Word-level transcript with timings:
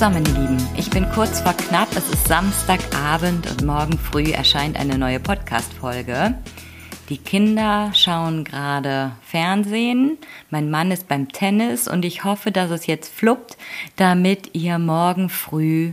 Meine 0.00 0.20
Lieben, 0.20 0.56
ich 0.76 0.90
bin 0.90 1.08
kurz 1.10 1.40
vor 1.40 1.54
knapp. 1.54 1.88
Es 1.96 2.08
ist 2.08 2.28
Samstagabend 2.28 3.50
und 3.50 3.66
morgen 3.66 3.98
früh 3.98 4.30
erscheint 4.30 4.78
eine 4.78 4.96
neue 4.96 5.18
Podcast-Folge. 5.18 6.34
Die 7.08 7.18
Kinder 7.18 7.90
schauen 7.94 8.44
gerade 8.44 9.10
Fernsehen. 9.22 10.16
Mein 10.50 10.70
Mann 10.70 10.92
ist 10.92 11.08
beim 11.08 11.28
Tennis 11.32 11.88
und 11.88 12.04
ich 12.04 12.22
hoffe, 12.22 12.52
dass 12.52 12.70
es 12.70 12.86
jetzt 12.86 13.12
fluppt, 13.12 13.56
damit 13.96 14.54
ihr 14.54 14.78
morgen 14.78 15.28
früh 15.28 15.92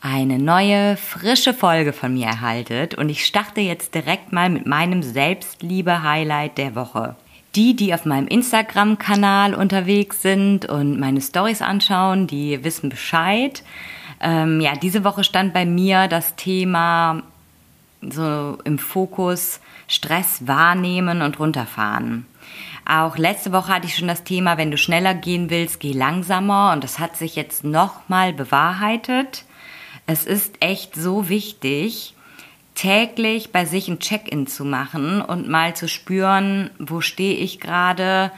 eine 0.00 0.38
neue, 0.38 0.96
frische 0.96 1.52
Folge 1.52 1.92
von 1.92 2.14
mir 2.14 2.26
erhaltet. 2.26 2.94
Und 2.94 3.10
ich 3.10 3.26
starte 3.26 3.60
jetzt 3.60 3.94
direkt 3.94 4.32
mal 4.32 4.48
mit 4.48 4.66
meinem 4.66 5.02
Selbstliebe-Highlight 5.02 6.56
der 6.56 6.74
Woche. 6.74 7.14
Die, 7.54 7.76
die 7.76 7.94
auf 7.94 8.04
meinem 8.04 8.26
Instagram-Kanal 8.26 9.54
unterwegs 9.54 10.22
sind 10.22 10.66
und 10.66 10.98
meine 10.98 11.20
Stories 11.20 11.62
anschauen, 11.62 12.26
die 12.26 12.64
wissen 12.64 12.88
Bescheid. 12.88 13.62
Ähm, 14.20 14.60
ja, 14.60 14.74
diese 14.74 15.04
Woche 15.04 15.22
stand 15.22 15.54
bei 15.54 15.64
mir 15.64 16.08
das 16.08 16.34
Thema 16.34 17.22
so 18.00 18.58
im 18.64 18.78
Fokus 18.78 19.60
Stress 19.86 20.46
wahrnehmen 20.46 21.22
und 21.22 21.38
runterfahren. 21.38 22.26
Auch 22.86 23.16
letzte 23.16 23.52
Woche 23.52 23.72
hatte 23.72 23.86
ich 23.86 23.96
schon 23.96 24.08
das 24.08 24.24
Thema, 24.24 24.58
wenn 24.58 24.70
du 24.70 24.76
schneller 24.76 25.14
gehen 25.14 25.48
willst, 25.48 25.80
geh 25.80 25.92
langsamer 25.92 26.72
und 26.72 26.84
das 26.84 26.98
hat 26.98 27.16
sich 27.16 27.36
jetzt 27.36 27.64
nochmal 27.64 28.32
bewahrheitet. 28.32 29.44
Es 30.06 30.26
ist 30.26 30.56
echt 30.60 30.94
so 30.94 31.28
wichtig, 31.28 32.14
täglich 32.74 33.52
bei 33.52 33.64
sich 33.64 33.88
ein 33.88 34.00
Check-in 34.00 34.46
zu 34.46 34.64
machen 34.64 35.20
und 35.20 35.48
mal 35.48 35.74
zu 35.74 35.88
spüren, 35.88 36.70
wo 36.78 37.00
stehe 37.00 37.36
ich 37.36 37.60
gerade, 37.60 38.30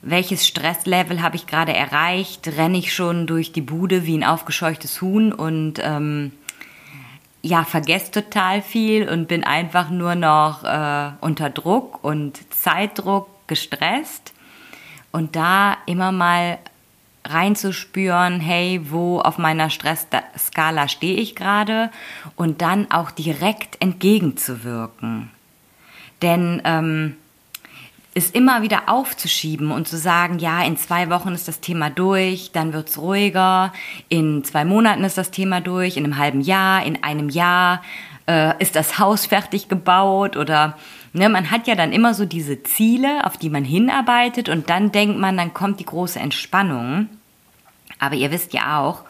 welches 0.00 0.46
Stresslevel 0.46 1.22
habe 1.22 1.36
ich 1.36 1.46
gerade 1.46 1.72
erreicht, 1.72 2.48
renne 2.56 2.78
ich 2.78 2.94
schon 2.94 3.26
durch 3.26 3.52
die 3.52 3.60
Bude 3.60 4.06
wie 4.06 4.16
ein 4.16 4.24
aufgescheuchtes 4.24 5.00
Huhn 5.00 5.32
und 5.32 5.74
ähm, 5.82 6.32
ja, 7.42 7.64
vergesse 7.64 8.12
total 8.12 8.62
viel 8.62 9.08
und 9.08 9.28
bin 9.28 9.44
einfach 9.44 9.90
nur 9.90 10.14
noch 10.14 10.64
äh, 10.64 11.10
unter 11.20 11.50
Druck 11.50 12.02
und 12.02 12.40
Zeitdruck 12.54 13.28
gestresst. 13.48 14.32
Und 15.10 15.36
da 15.36 15.76
immer 15.86 16.12
mal 16.12 16.58
reinzuspüren, 17.24 18.40
hey, 18.40 18.80
wo 18.90 19.20
auf 19.20 19.38
meiner 19.38 19.70
Stressskala 19.70 20.88
stehe 20.88 21.16
ich 21.16 21.36
gerade 21.36 21.90
und 22.36 22.62
dann 22.62 22.90
auch 22.90 23.10
direkt 23.10 23.80
entgegenzuwirken. 23.80 25.30
Denn 26.20 26.62
ähm, 26.64 27.16
es 28.14 28.30
immer 28.30 28.62
wieder 28.62 28.88
aufzuschieben 28.88 29.70
und 29.70 29.88
zu 29.88 29.96
sagen, 29.96 30.38
ja, 30.38 30.62
in 30.62 30.76
zwei 30.76 31.08
Wochen 31.08 31.32
ist 31.32 31.48
das 31.48 31.60
Thema 31.60 31.88
durch, 31.88 32.50
dann 32.52 32.72
wird's 32.72 32.98
ruhiger, 32.98 33.72
in 34.08 34.44
zwei 34.44 34.64
Monaten 34.64 35.04
ist 35.04 35.16
das 35.16 35.30
Thema 35.30 35.60
durch, 35.60 35.96
in 35.96 36.04
einem 36.04 36.18
halben 36.18 36.40
Jahr, 36.40 36.84
in 36.84 37.02
einem 37.02 37.30
Jahr 37.30 37.82
äh, 38.26 38.60
ist 38.62 38.76
das 38.76 38.98
Haus 38.98 39.26
fertig 39.26 39.68
gebaut 39.68 40.36
oder 40.36 40.76
Ne, 41.14 41.28
man 41.28 41.50
hat 41.50 41.66
ja 41.66 41.74
dann 41.74 41.92
immer 41.92 42.14
so 42.14 42.24
diese 42.24 42.62
Ziele, 42.62 43.26
auf 43.26 43.36
die 43.36 43.50
man 43.50 43.64
hinarbeitet 43.64 44.48
und 44.48 44.70
dann 44.70 44.92
denkt 44.92 45.18
man, 45.18 45.36
dann 45.36 45.52
kommt 45.52 45.78
die 45.78 45.84
große 45.84 46.18
Entspannung. 46.18 47.08
Aber 47.98 48.14
ihr 48.14 48.30
wisst 48.30 48.54
ja 48.54 48.80
auch, 48.80 49.04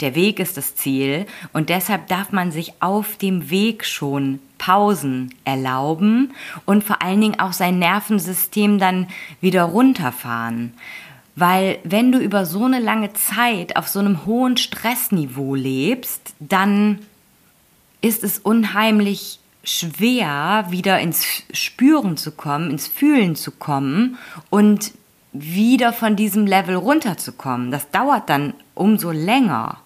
der 0.00 0.14
Weg 0.14 0.38
ist 0.38 0.58
das 0.58 0.76
Ziel 0.76 1.24
und 1.54 1.70
deshalb 1.70 2.08
darf 2.08 2.30
man 2.30 2.52
sich 2.52 2.74
auf 2.80 3.16
dem 3.16 3.48
Weg 3.48 3.86
schon 3.86 4.40
Pausen 4.58 5.34
erlauben 5.44 6.34
und 6.66 6.84
vor 6.84 7.00
allen 7.00 7.22
Dingen 7.22 7.40
auch 7.40 7.54
sein 7.54 7.78
Nervensystem 7.78 8.78
dann 8.78 9.08
wieder 9.40 9.62
runterfahren. 9.62 10.74
Weil 11.34 11.78
wenn 11.84 12.12
du 12.12 12.18
über 12.18 12.44
so 12.44 12.64
eine 12.64 12.80
lange 12.80 13.14
Zeit 13.14 13.76
auf 13.76 13.88
so 13.88 14.00
einem 14.00 14.26
hohen 14.26 14.58
Stressniveau 14.58 15.54
lebst, 15.54 16.34
dann 16.38 16.98
ist 18.06 18.22
es 18.22 18.38
unheimlich 18.38 19.40
schwer, 19.64 20.66
wieder 20.70 21.00
ins 21.00 21.24
Spüren 21.52 22.16
zu 22.16 22.30
kommen, 22.30 22.70
ins 22.70 22.86
Fühlen 22.86 23.34
zu 23.34 23.50
kommen 23.50 24.16
und 24.48 24.92
wieder 25.32 25.92
von 25.92 26.14
diesem 26.14 26.46
Level 26.46 26.76
runterzukommen. 26.76 27.72
Das 27.72 27.90
dauert 27.90 28.30
dann 28.30 28.54
umso 28.74 29.10
länger. 29.10 29.78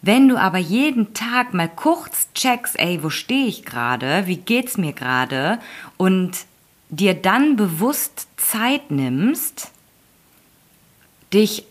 Wenn 0.00 0.28
du 0.28 0.36
aber 0.36 0.58
jeden 0.58 1.12
Tag 1.14 1.52
mal 1.52 1.68
kurz 1.68 2.28
checkst, 2.32 2.78
ey, 2.78 3.02
wo 3.02 3.10
stehe 3.10 3.46
ich 3.46 3.64
gerade, 3.64 4.28
wie 4.28 4.36
geht's 4.36 4.78
mir 4.78 4.92
gerade 4.92 5.58
und 5.96 6.38
dir 6.88 7.14
dann 7.14 7.56
bewusst 7.56 8.28
Zeit 8.36 8.92
nimmst, 8.92 9.72
dich 11.34 11.64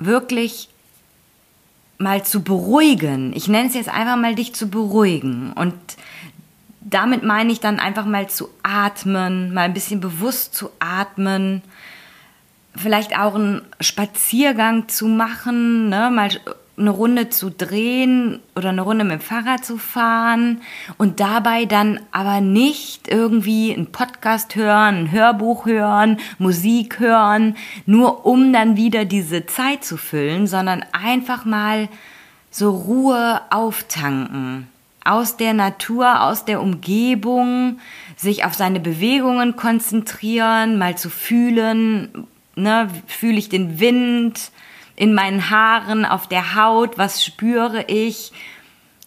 wirklich 0.00 0.68
mal 2.02 2.24
zu 2.24 2.42
beruhigen. 2.42 3.32
Ich 3.34 3.48
nenne 3.48 3.68
es 3.68 3.74
jetzt 3.74 3.88
einfach 3.88 4.16
mal 4.16 4.34
dich 4.34 4.54
zu 4.54 4.68
beruhigen 4.68 5.52
und 5.52 5.74
damit 6.80 7.22
meine 7.22 7.52
ich 7.52 7.60
dann 7.60 7.78
einfach 7.78 8.04
mal 8.04 8.28
zu 8.28 8.48
atmen, 8.62 9.54
mal 9.54 9.62
ein 9.62 9.74
bisschen 9.74 10.00
bewusst 10.00 10.54
zu 10.54 10.70
atmen, 10.80 11.62
vielleicht 12.74 13.16
auch 13.18 13.34
einen 13.34 13.62
Spaziergang 13.80 14.88
zu 14.88 15.06
machen, 15.06 15.88
ne? 15.88 16.10
mal 16.10 16.30
eine 16.78 16.90
Runde 16.90 17.28
zu 17.28 17.50
drehen 17.50 18.40
oder 18.56 18.70
eine 18.70 18.80
Runde 18.80 19.04
mit 19.04 19.12
dem 19.12 19.20
Fahrrad 19.20 19.64
zu 19.64 19.76
fahren 19.76 20.62
und 20.96 21.20
dabei 21.20 21.66
dann 21.66 22.00
aber 22.12 22.40
nicht 22.40 23.08
irgendwie 23.08 23.74
einen 23.74 23.92
Podcast 23.92 24.56
hören, 24.56 24.96
ein 24.96 25.12
Hörbuch 25.12 25.66
hören, 25.66 26.18
Musik 26.38 26.98
hören, 26.98 27.56
nur 27.84 28.24
um 28.24 28.52
dann 28.52 28.76
wieder 28.76 29.04
diese 29.04 29.44
Zeit 29.44 29.84
zu 29.84 29.98
füllen, 29.98 30.46
sondern 30.46 30.84
einfach 30.92 31.44
mal 31.44 31.88
so 32.50 32.70
Ruhe 32.70 33.40
auftanken. 33.50 34.68
Aus 35.04 35.36
der 35.36 35.52
Natur, 35.52 36.22
aus 36.22 36.44
der 36.44 36.62
Umgebung, 36.62 37.80
sich 38.16 38.44
auf 38.44 38.54
seine 38.54 38.78
Bewegungen 38.80 39.56
konzentrieren, 39.56 40.78
mal 40.78 40.96
zu 40.96 41.10
fühlen, 41.10 42.28
ne, 42.54 42.88
fühle 43.06 43.38
ich 43.38 43.48
den 43.48 43.80
Wind 43.80 44.52
in 45.02 45.14
meinen 45.14 45.50
Haaren, 45.50 46.04
auf 46.04 46.28
der 46.28 46.54
Haut, 46.54 46.96
was 46.96 47.24
spüre 47.24 47.86
ich, 47.88 48.30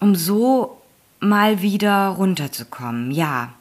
um 0.02 0.14
so 0.14 0.82
mal 1.22 1.62
wieder 1.62 2.10
runterzukommen, 2.10 3.12
ja. 3.12 3.54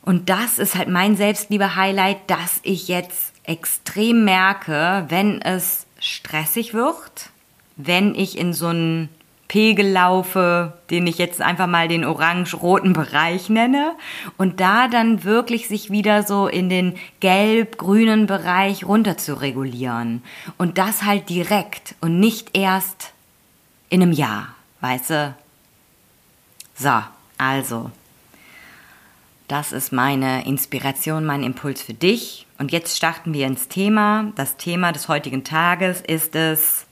Und 0.00 0.30
das 0.30 0.58
ist 0.58 0.74
halt 0.74 0.88
mein 0.88 1.18
Selbstliebe-Highlight, 1.18 2.30
dass 2.30 2.60
ich 2.62 2.88
jetzt 2.88 3.34
extrem 3.44 4.24
merke, 4.24 5.04
wenn 5.10 5.42
es 5.42 5.84
stressig 6.00 6.72
wird, 6.72 7.28
wenn 7.76 8.14
ich 8.14 8.38
in 8.38 8.54
so 8.54 8.68
einen 8.68 9.10
Pegel 9.52 9.92
laufe, 9.92 10.72
den 10.88 11.06
ich 11.06 11.18
jetzt 11.18 11.42
einfach 11.42 11.66
mal 11.66 11.86
den 11.86 12.06
orange-roten 12.06 12.94
Bereich 12.94 13.50
nenne 13.50 13.92
und 14.38 14.60
da 14.60 14.88
dann 14.88 15.24
wirklich 15.24 15.68
sich 15.68 15.90
wieder 15.90 16.22
so 16.22 16.48
in 16.48 16.70
den 16.70 16.94
gelb-grünen 17.20 18.26
Bereich 18.26 18.86
runter 18.86 19.18
zu 19.18 19.38
regulieren 19.38 20.22
und 20.56 20.78
das 20.78 21.02
halt 21.02 21.28
direkt 21.28 21.96
und 22.00 22.18
nicht 22.18 22.56
erst 22.56 23.12
in 23.90 24.00
einem 24.00 24.12
Jahr, 24.12 24.54
weißt 24.80 25.10
du? 25.10 25.34
So, 26.74 27.02
also, 27.36 27.90
das 29.48 29.72
ist 29.72 29.92
meine 29.92 30.46
Inspiration, 30.46 31.26
mein 31.26 31.42
Impuls 31.42 31.82
für 31.82 31.92
dich. 31.92 32.46
Und 32.56 32.72
jetzt 32.72 32.96
starten 32.96 33.34
wir 33.34 33.46
ins 33.46 33.68
Thema. 33.68 34.32
Das 34.34 34.56
Thema 34.56 34.92
des 34.92 35.08
heutigen 35.08 35.44
Tages 35.44 36.00
ist 36.00 36.34
es, 36.34 36.86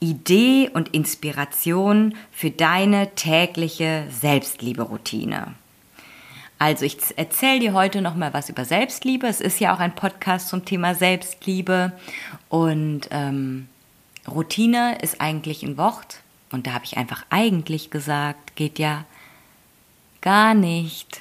Idee 0.00 0.70
und 0.72 0.88
Inspiration 0.94 2.14
für 2.30 2.50
deine 2.50 3.14
tägliche 3.14 4.04
Selbstlieberoutine. 4.10 5.54
Also 6.58 6.84
ich 6.84 6.98
erzähle 7.16 7.60
dir 7.60 7.72
heute 7.72 8.02
noch 8.02 8.14
mal 8.14 8.34
was 8.34 8.48
über 8.48 8.64
Selbstliebe. 8.64 9.26
Es 9.26 9.40
ist 9.40 9.60
ja 9.60 9.74
auch 9.74 9.78
ein 9.78 9.94
Podcast 9.94 10.48
zum 10.48 10.64
Thema 10.64 10.94
Selbstliebe. 10.94 11.92
Und 12.48 13.08
ähm, 13.10 13.68
Routine 14.28 14.98
ist 15.00 15.20
eigentlich 15.20 15.62
ein 15.62 15.76
Wort. 15.76 16.20
Und 16.50 16.66
da 16.66 16.72
habe 16.72 16.84
ich 16.84 16.96
einfach 16.96 17.24
eigentlich 17.30 17.90
gesagt, 17.90 18.56
geht 18.56 18.78
ja 18.78 19.04
gar 20.20 20.54
nicht, 20.54 21.20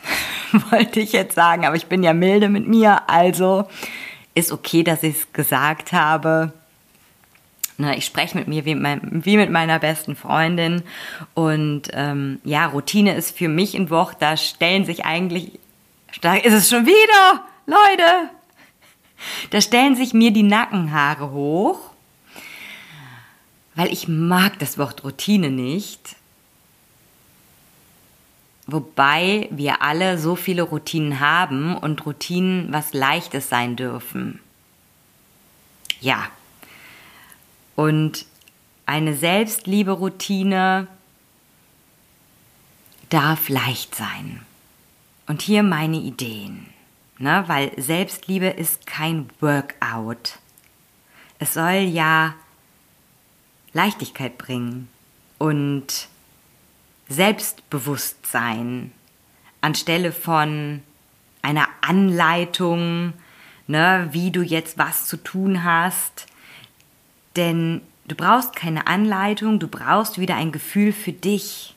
wollte 0.71 0.99
ich 0.99 1.11
jetzt 1.11 1.35
sagen, 1.35 1.65
aber 1.65 1.75
ich 1.75 1.85
bin 1.85 2.01
ja 2.01 2.13
milde 2.13 2.49
mit 2.49 2.67
mir, 2.67 3.09
also 3.09 3.67
ist 4.33 4.51
okay, 4.51 4.83
dass 4.83 5.03
ich 5.03 5.17
es 5.17 5.33
gesagt 5.33 5.93
habe 5.93 6.53
Ne, 7.79 7.95
ich 7.95 8.05
spreche 8.05 8.35
mit 8.35 8.47
mir 8.47 8.65
wie, 8.65 8.73
mein, 8.73 9.23
wie, 9.23 9.37
mit 9.37 9.51
meiner 9.51 9.77
besten 9.77 10.15
Freundin. 10.15 10.81
Und 11.35 11.83
ähm, 11.93 12.39
ja, 12.43 12.65
Routine 12.65 13.15
ist 13.15 13.37
für 13.37 13.49
mich 13.49 13.75
ein 13.75 13.91
Wort, 13.91 14.17
da 14.19 14.35
stellen 14.35 14.85
sich 14.85 15.05
eigentlich, 15.05 15.59
da 16.21 16.35
ist 16.35 16.53
es 16.53 16.69
schon 16.69 16.87
wieder, 16.87 17.45
Leute, 17.67 18.31
da 19.51 19.61
stellen 19.61 19.95
sich 19.95 20.13
mir 20.15 20.31
die 20.31 20.43
Nackenhaare 20.43 21.29
hoch, 21.31 21.91
weil 23.75 23.93
ich 23.93 24.07
mag 24.07 24.57
das 24.57 24.79
Wort 24.79 25.03
Routine 25.03 25.51
nicht. 25.51 26.15
Wobei 28.65 29.47
wir 29.51 29.83
alle 29.83 30.17
so 30.17 30.35
viele 30.35 30.63
Routinen 30.63 31.19
haben 31.19 31.77
und 31.77 32.05
Routinen 32.05 32.73
was 32.73 32.93
Leichtes 32.93 33.49
sein 33.49 33.75
dürfen. 33.75 34.39
Ja, 36.01 36.27
und 37.77 38.25
eine 38.87 39.15
Selbstliebe-Routine 39.15 40.87
darf 43.09 43.49
leicht 43.49 43.93
sein. 43.93 44.41
Und 45.27 45.43
hier 45.43 45.61
meine 45.61 45.97
Ideen. 45.97 46.65
Ne? 47.19 47.43
Weil 47.45 47.71
Selbstliebe 47.79 48.47
ist 48.47 48.87
kein 48.87 49.29
Workout. 49.41 50.39
Es 51.37 51.53
soll 51.53 51.83
ja 51.83 52.33
Leichtigkeit 53.73 54.39
bringen 54.39 54.89
und 55.37 56.07
Selbstbewusstsein 57.09 58.91
anstelle 59.61 60.11
von 60.11 60.81
einer 61.43 61.67
Anleitung, 61.81 63.13
ne, 63.67 64.09
wie 64.11 64.31
du 64.31 64.41
jetzt 64.41 64.79
was 64.79 65.05
zu 65.05 65.17
tun 65.17 65.63
hast, 65.63 66.25
denn 67.37 67.81
du 68.07 68.15
brauchst 68.15 68.55
keine 68.55 68.87
Anleitung, 68.87 69.59
du 69.59 69.67
brauchst 69.67 70.19
wieder 70.19 70.35
ein 70.35 70.51
Gefühl 70.51 70.91
für 70.91 71.13
dich. 71.13 71.75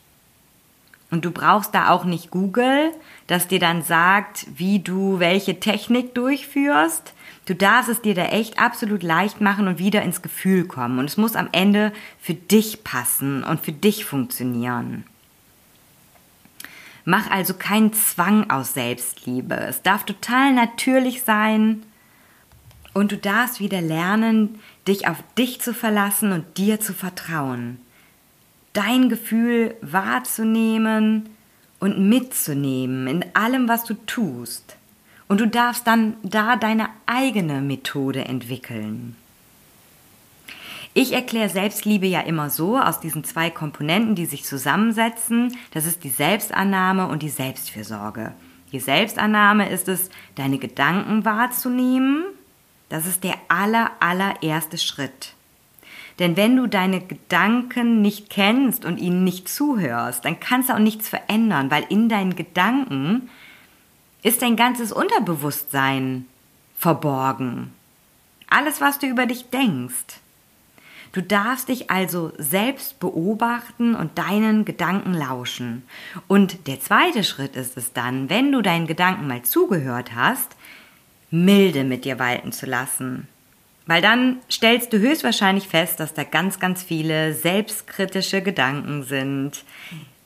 Und 1.11 1.25
du 1.25 1.31
brauchst 1.31 1.75
da 1.75 1.89
auch 1.89 2.05
nicht 2.05 2.31
Google, 2.31 2.91
das 3.27 3.49
dir 3.49 3.59
dann 3.59 3.81
sagt, 3.81 4.47
wie 4.55 4.79
du 4.79 5.19
welche 5.19 5.59
Technik 5.59 6.15
durchführst. 6.15 7.13
Du 7.45 7.53
darfst 7.53 7.89
es 7.89 8.01
dir 8.01 8.15
da 8.15 8.25
echt 8.27 8.59
absolut 8.59 9.03
leicht 9.03 9.41
machen 9.41 9.67
und 9.67 9.77
wieder 9.77 10.03
ins 10.03 10.21
Gefühl 10.21 10.65
kommen. 10.65 10.99
Und 10.99 11.05
es 11.05 11.17
muss 11.17 11.35
am 11.35 11.49
Ende 11.51 11.91
für 12.19 12.33
dich 12.33 12.85
passen 12.85 13.43
und 13.43 13.59
für 13.59 13.73
dich 13.73 14.05
funktionieren. 14.05 15.03
Mach 17.03 17.29
also 17.29 17.55
keinen 17.55 17.93
Zwang 17.93 18.49
aus 18.49 18.73
Selbstliebe. 18.73 19.55
Es 19.55 19.81
darf 19.81 20.05
total 20.05 20.53
natürlich 20.53 21.23
sein. 21.23 21.83
Und 22.93 23.11
du 23.11 23.17
darfst 23.17 23.59
wieder 23.59 23.81
lernen, 23.81 24.59
dich 24.87 25.07
auf 25.07 25.17
dich 25.37 25.61
zu 25.61 25.73
verlassen 25.73 26.31
und 26.31 26.57
dir 26.57 26.79
zu 26.79 26.93
vertrauen. 26.93 27.79
Dein 28.73 29.09
Gefühl 29.09 29.75
wahrzunehmen 29.81 31.29
und 31.79 31.99
mitzunehmen 32.09 33.07
in 33.07 33.25
allem, 33.33 33.67
was 33.67 33.83
du 33.83 33.93
tust. 34.05 34.75
Und 35.27 35.39
du 35.39 35.47
darfst 35.47 35.87
dann 35.87 36.15
da 36.23 36.55
deine 36.55 36.89
eigene 37.05 37.61
Methode 37.61 38.25
entwickeln. 38.25 39.15
Ich 40.93 41.13
erkläre 41.13 41.47
Selbstliebe 41.47 42.05
ja 42.05 42.19
immer 42.19 42.49
so 42.49 42.77
aus 42.77 42.99
diesen 42.99 43.23
zwei 43.23 43.49
Komponenten, 43.49 44.15
die 44.15 44.25
sich 44.25 44.43
zusammensetzen. 44.43 45.57
Das 45.73 45.85
ist 45.85 46.03
die 46.03 46.09
Selbstannahme 46.09 47.07
und 47.07 47.23
die 47.23 47.29
Selbstfürsorge. 47.29 48.33
Die 48.73 48.79
Selbstannahme 48.79 49.69
ist 49.69 49.87
es, 49.87 50.09
deine 50.35 50.57
Gedanken 50.57 51.23
wahrzunehmen 51.23 52.25
das 52.91 53.05
ist 53.05 53.23
der 53.23 53.35
aller, 53.47 53.91
allererste 54.01 54.77
Schritt. 54.77 55.33
Denn 56.19 56.35
wenn 56.35 56.57
du 56.57 56.67
deine 56.67 56.99
Gedanken 56.99 58.01
nicht 58.01 58.29
kennst 58.29 58.83
und 58.83 58.97
ihnen 58.97 59.23
nicht 59.23 59.47
zuhörst, 59.47 60.25
dann 60.25 60.41
kannst 60.41 60.69
du 60.69 60.73
auch 60.73 60.79
nichts 60.79 61.07
verändern, 61.07 61.71
weil 61.71 61.85
in 61.87 62.09
deinen 62.09 62.35
Gedanken 62.35 63.29
ist 64.23 64.41
dein 64.41 64.57
ganzes 64.57 64.91
Unterbewusstsein 64.91 66.25
verborgen. 66.77 67.73
Alles, 68.49 68.81
was 68.81 68.99
du 68.99 69.07
über 69.07 69.25
dich 69.25 69.49
denkst. 69.49 70.19
Du 71.13 71.21
darfst 71.21 71.69
dich 71.69 71.89
also 71.89 72.33
selbst 72.37 72.99
beobachten 72.99 73.95
und 73.95 74.17
deinen 74.17 74.65
Gedanken 74.65 75.13
lauschen. 75.13 75.83
Und 76.27 76.67
der 76.67 76.81
zweite 76.81 77.23
Schritt 77.23 77.55
ist 77.55 77.77
es 77.77 77.93
dann, 77.93 78.29
wenn 78.29 78.51
du 78.51 78.61
deinen 78.61 78.87
Gedanken 78.87 79.27
mal 79.27 79.43
zugehört 79.43 80.13
hast, 80.13 80.57
Milde 81.31 81.83
mit 81.83 82.05
dir 82.05 82.19
walten 82.19 82.51
zu 82.51 82.65
lassen. 82.65 83.27
Weil 83.87 84.01
dann 84.01 84.37
stellst 84.49 84.93
du 84.93 84.99
höchstwahrscheinlich 84.99 85.67
fest, 85.67 85.99
dass 85.99 86.13
da 86.13 86.23
ganz, 86.23 86.59
ganz 86.59 86.83
viele 86.83 87.33
selbstkritische 87.33 88.41
Gedanken 88.41 89.03
sind, 89.03 89.63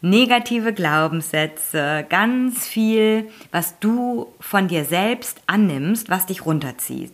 negative 0.02 0.74
Glaubenssätze, 0.74 2.06
ganz 2.10 2.68
viel, 2.68 3.30
was 3.52 3.80
du 3.80 4.34
von 4.40 4.68
dir 4.68 4.86
selbst 4.86 5.42
annimmst, 5.48 6.10
was 6.10 6.26
dich 6.26 6.46
runterzieht. 6.46 7.12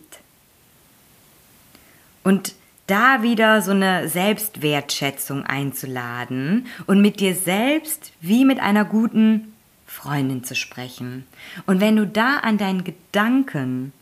Und 2.24 2.54
da 2.86 3.22
wieder 3.22 3.62
so 3.62 3.70
eine 3.70 4.08
Selbstwertschätzung 4.08 5.44
einzuladen 5.44 6.66
und 6.86 7.00
mit 7.00 7.20
dir 7.20 7.34
selbst 7.34 8.12
wie 8.20 8.44
mit 8.44 8.60
einer 8.60 8.84
guten 8.84 9.51
Freundin 9.92 10.42
zu 10.42 10.54
sprechen. 10.54 11.26
Und 11.66 11.80
wenn 11.80 11.96
du 11.96 12.06
da 12.06 12.38
an 12.38 12.56
deinen 12.56 12.82
Gedanken 12.82 13.92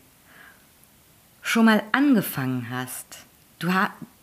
schon 1.41 1.65
mal 1.65 1.83
angefangen 1.91 2.67
hast, 2.69 3.25
du, 3.59 3.69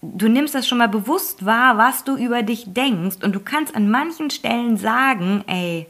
du 0.00 0.29
nimmst 0.29 0.55
das 0.55 0.67
schon 0.67 0.79
mal 0.79 0.88
bewusst 0.88 1.44
wahr, 1.44 1.76
was 1.76 2.05
du 2.05 2.17
über 2.17 2.43
dich 2.43 2.73
denkst 2.73 3.19
und 3.23 3.35
du 3.35 3.41
kannst 3.41 3.76
an 3.76 3.91
manchen 3.91 4.31
Stellen 4.31 4.79
sagen, 4.79 5.44
ey, 5.47 5.87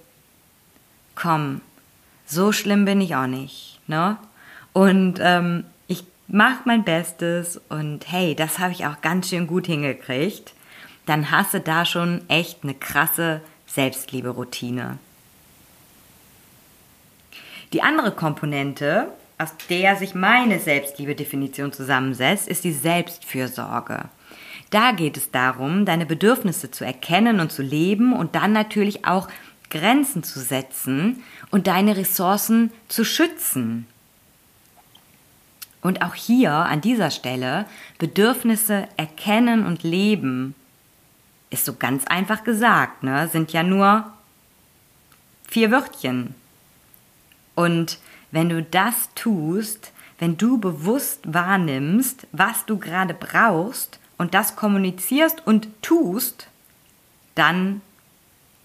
komm, 1.14 1.60
so 2.26 2.50
schlimm 2.50 2.84
bin 2.84 3.00
ich 3.00 3.14
auch 3.14 3.28
nicht, 3.28 3.80
ne? 3.86 4.18
Und 4.72 5.18
ähm, 5.20 5.64
ich 5.86 6.04
mache 6.26 6.62
mein 6.64 6.84
Bestes 6.84 7.60
und 7.68 8.10
hey, 8.10 8.34
das 8.34 8.58
habe 8.58 8.72
ich 8.72 8.84
auch 8.84 9.00
ganz 9.00 9.28
schön 9.28 9.46
gut 9.46 9.66
hingekriegt. 9.66 10.54
Dann 11.06 11.30
hast 11.30 11.54
du 11.54 11.60
da 11.60 11.84
schon 11.84 12.28
echt 12.28 12.64
eine 12.64 12.74
krasse 12.74 13.40
Selbstliebe-Routine. 13.66 14.98
Die 17.72 17.82
andere 17.82 18.12
Komponente, 18.12 19.08
aus 19.36 19.54
der 19.68 19.96
sich 19.96 20.14
meine 20.14 20.58
Selbstliebe-Definition 20.58 21.72
zusammensetzt, 21.72 22.48
ist 22.48 22.64
die 22.64 22.72
Selbstfürsorge. 22.72 24.04
Da 24.70 24.92
geht 24.92 25.16
es 25.16 25.30
darum, 25.30 25.84
deine 25.84 26.06
Bedürfnisse 26.06 26.70
zu 26.70 26.84
erkennen 26.84 27.40
und 27.40 27.52
zu 27.52 27.62
leben 27.62 28.12
und 28.12 28.34
dann 28.34 28.52
natürlich 28.52 29.06
auch 29.06 29.28
Grenzen 29.70 30.22
zu 30.22 30.40
setzen 30.40 31.22
und 31.50 31.66
deine 31.66 31.96
Ressourcen 31.96 32.70
zu 32.88 33.04
schützen. 33.04 33.86
Und 35.80 36.02
auch 36.02 36.14
hier 36.14 36.52
an 36.52 36.80
dieser 36.80 37.10
Stelle 37.10 37.66
Bedürfnisse 37.98 38.88
erkennen 38.96 39.64
und 39.64 39.82
leben 39.82 40.54
ist 41.50 41.64
so 41.64 41.74
ganz 41.74 42.04
einfach 42.06 42.44
gesagt, 42.44 43.02
ne? 43.02 43.28
Sind 43.28 43.52
ja 43.52 43.62
nur 43.62 44.12
vier 45.48 45.70
Wörtchen. 45.70 46.34
Und 47.58 47.98
wenn 48.30 48.48
du 48.48 48.62
das 48.62 49.12
tust, 49.16 49.90
wenn 50.20 50.36
du 50.36 50.58
bewusst 50.58 51.22
wahrnimmst, 51.24 52.28
was 52.30 52.64
du 52.66 52.78
gerade 52.78 53.14
brauchst 53.14 53.98
und 54.16 54.32
das 54.32 54.54
kommunizierst 54.54 55.44
und 55.44 55.66
tust, 55.82 56.46
dann 57.34 57.80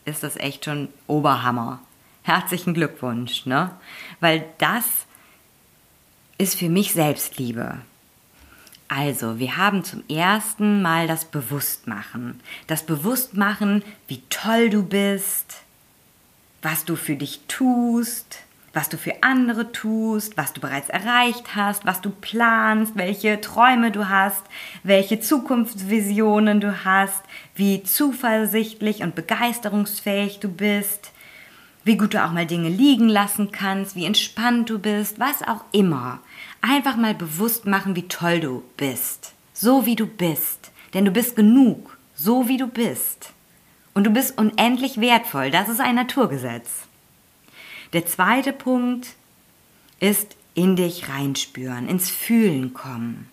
ist 0.05 0.21
das 0.21 0.35
echt 0.35 0.65
schon 0.65 0.89
Oberhammer. 1.07 1.79
Herzlichen 2.21 2.75
Glückwunsch, 2.75 3.47
ne? 3.47 3.71
Weil 4.19 4.45
das 4.59 4.85
ist 6.37 6.53
für 6.53 6.69
mich 6.69 6.93
Selbstliebe. 6.93 7.79
Also, 8.89 9.39
wir 9.39 9.57
haben 9.57 9.83
zum 9.83 10.07
ersten 10.07 10.83
Mal 10.83 11.07
das 11.07 11.25
Bewusstmachen. 11.25 12.39
Das 12.67 12.85
Bewusstmachen, 12.85 13.83
wie 14.07 14.21
toll 14.29 14.69
du 14.69 14.83
bist, 14.83 15.63
was 16.61 16.85
du 16.85 16.95
für 16.95 17.15
dich 17.15 17.41
tust, 17.47 18.42
was 18.73 18.89
du 18.89 18.97
für 18.97 19.21
andere 19.21 19.71
tust, 19.71 20.35
was 20.35 20.51
du 20.51 20.59
bereits 20.59 20.89
erreicht 20.89 21.55
hast, 21.55 21.85
was 21.85 22.01
du 22.01 22.09
planst, 22.09 22.95
welche 22.95 23.39
Träume 23.39 23.91
du 23.91 24.09
hast, 24.09 24.43
welche 24.81 25.19
Zukunftsvisionen 25.19 26.59
du 26.59 26.83
hast, 26.83 27.21
wie 27.55 27.83
zuversichtlich 27.83 29.03
und 29.03 29.13
begeisterungsfähig 29.13 30.39
du 30.39 30.49
bist, 30.49 31.11
wie 31.83 31.97
gut 31.97 32.15
du 32.15 32.23
auch 32.23 32.31
mal 32.31 32.47
Dinge 32.47 32.69
liegen 32.69 33.09
lassen 33.09 33.51
kannst, 33.51 33.95
wie 33.95 34.05
entspannt 34.05 34.69
du 34.71 34.79
bist, 34.79 35.19
was 35.19 35.43
auch 35.43 35.65
immer. 35.71 36.19
Einfach 36.61 36.95
mal 36.95 37.13
bewusst 37.13 37.67
machen, 37.67 37.95
wie 37.95 38.07
toll 38.07 38.39
du 38.39 38.63
bist. 38.77 39.33
So 39.53 39.85
wie 39.85 39.95
du 39.95 40.07
bist. 40.07 40.71
Denn 40.93 41.05
du 41.05 41.11
bist 41.11 41.35
genug, 41.35 41.97
so 42.15 42.47
wie 42.47 42.57
du 42.57 42.67
bist. 42.67 43.33
Und 43.93 44.05
du 44.05 44.09
bist 44.09 44.37
unendlich 44.37 44.99
wertvoll. 44.99 45.51
Das 45.51 45.69
ist 45.69 45.81
ein 45.81 45.95
Naturgesetz. 45.95 46.87
Der 47.93 48.05
zweite 48.07 48.53
Punkt 48.53 49.09
ist 49.99 50.35
in 50.55 50.75
dich 50.75 51.09
reinspüren, 51.09 51.87
ins 51.87 52.09
Fühlen 52.09 52.73
kommen. 52.73 53.29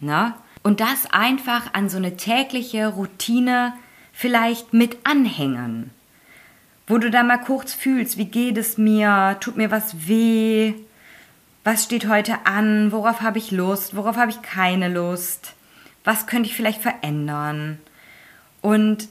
Ne? 0.00 0.34
Und 0.62 0.80
das 0.80 1.06
einfach 1.10 1.74
an 1.74 1.88
so 1.88 1.96
eine 1.96 2.16
tägliche 2.16 2.88
Routine 2.88 3.74
vielleicht 4.12 4.72
mit 4.72 4.98
anhängen. 5.04 5.90
Wo 6.86 6.98
du 6.98 7.10
da 7.10 7.22
mal 7.22 7.38
kurz 7.38 7.74
fühlst, 7.74 8.16
wie 8.16 8.26
geht 8.26 8.56
es 8.56 8.78
mir, 8.78 9.36
tut 9.40 9.56
mir 9.56 9.70
was 9.70 10.06
weh, 10.06 10.74
was 11.64 11.84
steht 11.84 12.08
heute 12.08 12.46
an, 12.46 12.92
worauf 12.92 13.22
habe 13.22 13.38
ich 13.38 13.50
Lust, 13.50 13.96
worauf 13.96 14.16
habe 14.16 14.30
ich 14.30 14.42
keine 14.42 14.88
Lust, 14.88 15.54
was 16.04 16.26
könnte 16.26 16.48
ich 16.48 16.54
vielleicht 16.54 16.82
verändern. 16.82 17.78
Und 18.60 19.08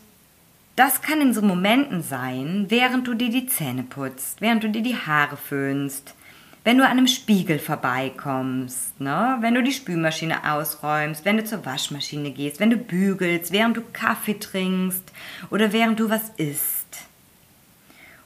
das 0.75 1.01
kann 1.01 1.21
in 1.21 1.33
so 1.33 1.41
Momenten 1.41 2.01
sein, 2.01 2.65
während 2.69 3.07
du 3.07 3.13
dir 3.13 3.29
die 3.29 3.45
Zähne 3.45 3.83
putzt, 3.83 4.41
während 4.41 4.63
du 4.63 4.69
dir 4.69 4.81
die 4.81 4.97
Haare 4.97 5.37
föhnst, 5.37 6.15
wenn 6.63 6.77
du 6.77 6.85
an 6.85 6.91
einem 6.91 7.07
Spiegel 7.07 7.59
vorbeikommst, 7.59 8.99
ne? 8.99 9.37
wenn 9.41 9.53
du 9.53 9.61
die 9.61 9.73
Spülmaschine 9.73 10.49
ausräumst, 10.51 11.25
wenn 11.25 11.37
du 11.37 11.43
zur 11.43 11.65
Waschmaschine 11.65 12.31
gehst, 12.31 12.59
wenn 12.59 12.69
du 12.69 12.77
bügelst, 12.77 13.51
während 13.51 13.75
du 13.75 13.81
Kaffee 13.91 14.39
trinkst 14.39 15.03
oder 15.49 15.73
während 15.73 15.99
du 15.99 16.09
was 16.09 16.29
isst. 16.37 16.83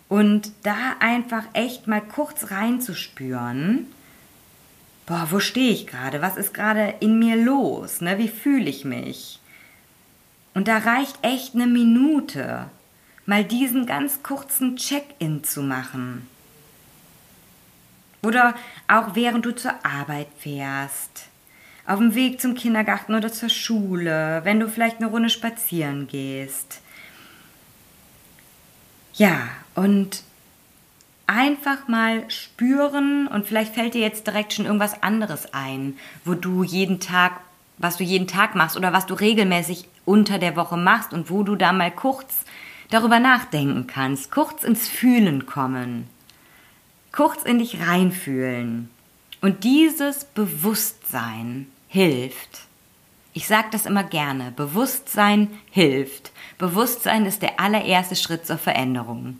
Und 0.07 0.51
da 0.63 0.95
einfach 0.99 1.43
echt 1.53 1.87
mal 1.87 2.01
kurz 2.01 2.51
reinzuspüren, 2.51 3.87
boah, 5.05 5.27
wo 5.31 5.39
stehe 5.39 5.71
ich 5.71 5.87
gerade? 5.87 6.21
Was 6.21 6.37
ist 6.37 6.53
gerade 6.53 6.93
in 6.99 7.19
mir 7.19 7.35
los? 7.35 8.01
Ne? 8.01 8.19
Wie 8.19 8.29
fühle 8.29 8.69
ich 8.69 8.85
mich? 8.85 9.39
Und 10.57 10.67
da 10.67 10.79
reicht 10.79 11.19
echt 11.21 11.53
eine 11.53 11.67
Minute, 11.67 12.65
mal 13.27 13.43
diesen 13.43 13.85
ganz 13.85 14.23
kurzen 14.23 14.75
Check-in 14.75 15.43
zu 15.43 15.61
machen. 15.61 16.27
Oder 18.23 18.55
auch 18.87 19.13
während 19.13 19.45
du 19.45 19.53
zur 19.53 19.73
Arbeit 19.85 20.29
fährst, 20.39 21.27
auf 21.85 21.99
dem 21.99 22.15
Weg 22.15 22.41
zum 22.41 22.55
Kindergarten 22.55 23.13
oder 23.13 23.31
zur 23.31 23.49
Schule, 23.49 24.41
wenn 24.45 24.59
du 24.59 24.67
vielleicht 24.67 24.97
eine 24.97 25.11
Runde 25.11 25.29
spazieren 25.29 26.07
gehst. 26.07 26.81
Ja, 29.13 29.49
und 29.75 30.23
einfach 31.27 31.87
mal 31.87 32.27
spüren 32.31 33.27
und 33.27 33.45
vielleicht 33.45 33.75
fällt 33.75 33.93
dir 33.93 34.01
jetzt 34.01 34.25
direkt 34.25 34.53
schon 34.53 34.65
irgendwas 34.65 35.03
anderes 35.03 35.53
ein, 35.53 35.99
wo 36.25 36.33
du 36.33 36.63
jeden 36.63 36.99
Tag, 36.99 37.41
was 37.77 37.97
du 37.97 38.03
jeden 38.03 38.27
Tag 38.27 38.55
machst 38.55 38.77
oder 38.77 38.93
was 38.93 39.05
du 39.05 39.13
regelmäßig 39.13 39.87
unter 40.05 40.39
der 40.39 40.55
Woche 40.55 40.77
machst 40.77 41.13
und 41.13 41.29
wo 41.29 41.43
du 41.43 41.55
da 41.55 41.73
mal 41.73 41.91
kurz 41.91 42.43
darüber 42.89 43.19
nachdenken 43.19 43.87
kannst, 43.87 44.31
kurz 44.31 44.63
ins 44.63 44.87
Fühlen 44.87 45.45
kommen, 45.45 46.07
kurz 47.11 47.43
in 47.43 47.59
dich 47.59 47.81
reinfühlen. 47.81 48.89
Und 49.41 49.63
dieses 49.63 50.25
Bewusstsein 50.25 51.67
hilft. 51.87 52.61
Ich 53.33 53.47
sage 53.47 53.67
das 53.71 53.85
immer 53.85 54.03
gerne, 54.03 54.51
Bewusstsein 54.51 55.49
hilft. 55.69 56.31
Bewusstsein 56.57 57.25
ist 57.25 57.43
der 57.43 57.59
allererste 57.59 58.15
Schritt 58.15 58.47
zur 58.47 58.57
Veränderung. 58.57 59.39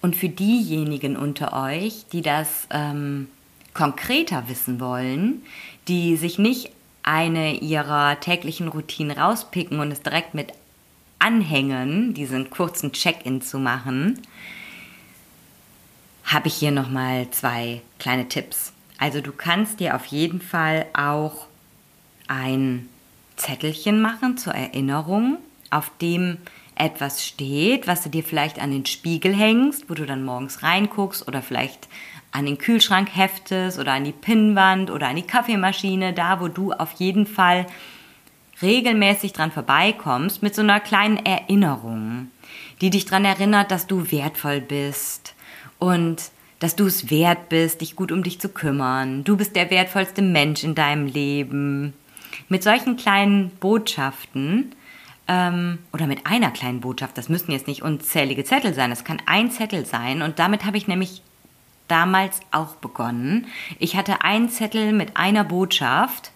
Und 0.00 0.14
für 0.14 0.28
diejenigen 0.28 1.16
unter 1.16 1.52
euch, 1.52 2.06
die 2.12 2.22
das 2.22 2.68
ähm, 2.70 3.28
konkreter 3.74 4.48
wissen 4.48 4.78
wollen, 4.78 5.42
die 5.88 6.16
sich 6.16 6.38
nicht 6.38 6.70
eine 7.10 7.56
ihrer 7.56 8.20
täglichen 8.20 8.68
Routinen 8.68 9.18
rauspicken 9.18 9.80
und 9.80 9.90
es 9.90 10.00
direkt 10.00 10.32
mit 10.32 10.52
anhängen, 11.18 12.14
diesen 12.14 12.50
kurzen 12.50 12.92
Check-in 12.92 13.42
zu 13.42 13.58
machen, 13.58 14.22
habe 16.22 16.46
ich 16.46 16.54
hier 16.54 16.70
nochmal 16.70 17.28
zwei 17.32 17.82
kleine 17.98 18.28
Tipps. 18.28 18.72
Also 18.98 19.20
du 19.20 19.32
kannst 19.32 19.80
dir 19.80 19.96
auf 19.96 20.06
jeden 20.06 20.40
Fall 20.40 20.86
auch 20.92 21.48
ein 22.28 22.88
Zettelchen 23.34 24.00
machen 24.00 24.38
zur 24.38 24.54
Erinnerung, 24.54 25.38
auf 25.70 25.90
dem 26.00 26.36
etwas 26.76 27.26
steht, 27.26 27.88
was 27.88 28.02
du 28.04 28.08
dir 28.08 28.22
vielleicht 28.22 28.60
an 28.60 28.70
den 28.70 28.86
Spiegel 28.86 29.34
hängst, 29.34 29.90
wo 29.90 29.94
du 29.94 30.06
dann 30.06 30.24
morgens 30.24 30.62
reinguckst 30.62 31.26
oder 31.26 31.42
vielleicht 31.42 31.88
an 32.32 32.46
den 32.46 32.58
Kühlschrank 32.58 33.08
heftest 33.14 33.78
oder 33.78 33.92
an 33.92 34.04
die 34.04 34.12
Pinnwand 34.12 34.90
oder 34.90 35.08
an 35.08 35.16
die 35.16 35.22
Kaffeemaschine, 35.22 36.12
da 36.12 36.40
wo 36.40 36.48
du 36.48 36.72
auf 36.72 36.92
jeden 36.92 37.26
Fall 37.26 37.66
regelmäßig 38.62 39.32
dran 39.32 39.52
vorbeikommst 39.52 40.42
mit 40.42 40.54
so 40.54 40.62
einer 40.62 40.80
kleinen 40.80 41.24
Erinnerung, 41.24 42.30
die 42.80 42.90
dich 42.90 43.06
daran 43.06 43.24
erinnert, 43.24 43.70
dass 43.70 43.86
du 43.86 44.10
wertvoll 44.10 44.60
bist 44.60 45.34
und 45.78 46.30
dass 46.58 46.76
du 46.76 46.86
es 46.86 47.10
wert 47.10 47.48
bist, 47.48 47.80
dich 47.80 47.96
gut 47.96 48.12
um 48.12 48.22
dich 48.22 48.38
zu 48.38 48.50
kümmern. 48.50 49.24
Du 49.24 49.36
bist 49.36 49.56
der 49.56 49.70
wertvollste 49.70 50.20
Mensch 50.20 50.62
in 50.62 50.74
deinem 50.74 51.06
Leben. 51.06 51.94
Mit 52.48 52.62
solchen 52.62 52.96
kleinen 52.96 53.50
Botschaften 53.60 54.74
ähm, 55.26 55.78
oder 55.92 56.06
mit 56.06 56.26
einer 56.26 56.50
kleinen 56.50 56.80
Botschaft, 56.80 57.16
das 57.16 57.30
müssen 57.30 57.50
jetzt 57.50 57.66
nicht 57.66 57.82
unzählige 57.82 58.44
Zettel 58.44 58.74
sein, 58.74 58.90
das 58.90 59.04
kann 59.04 59.22
ein 59.24 59.50
Zettel 59.50 59.86
sein 59.86 60.20
und 60.20 60.38
damit 60.38 60.66
habe 60.66 60.76
ich 60.76 60.86
nämlich 60.86 61.22
damals 61.90 62.40
auch 62.50 62.76
begonnen. 62.76 63.46
Ich 63.78 63.96
hatte 63.96 64.22
einen 64.22 64.48
Zettel 64.48 64.92
mit 64.92 65.16
einer 65.16 65.44
Botschaft 65.44 66.32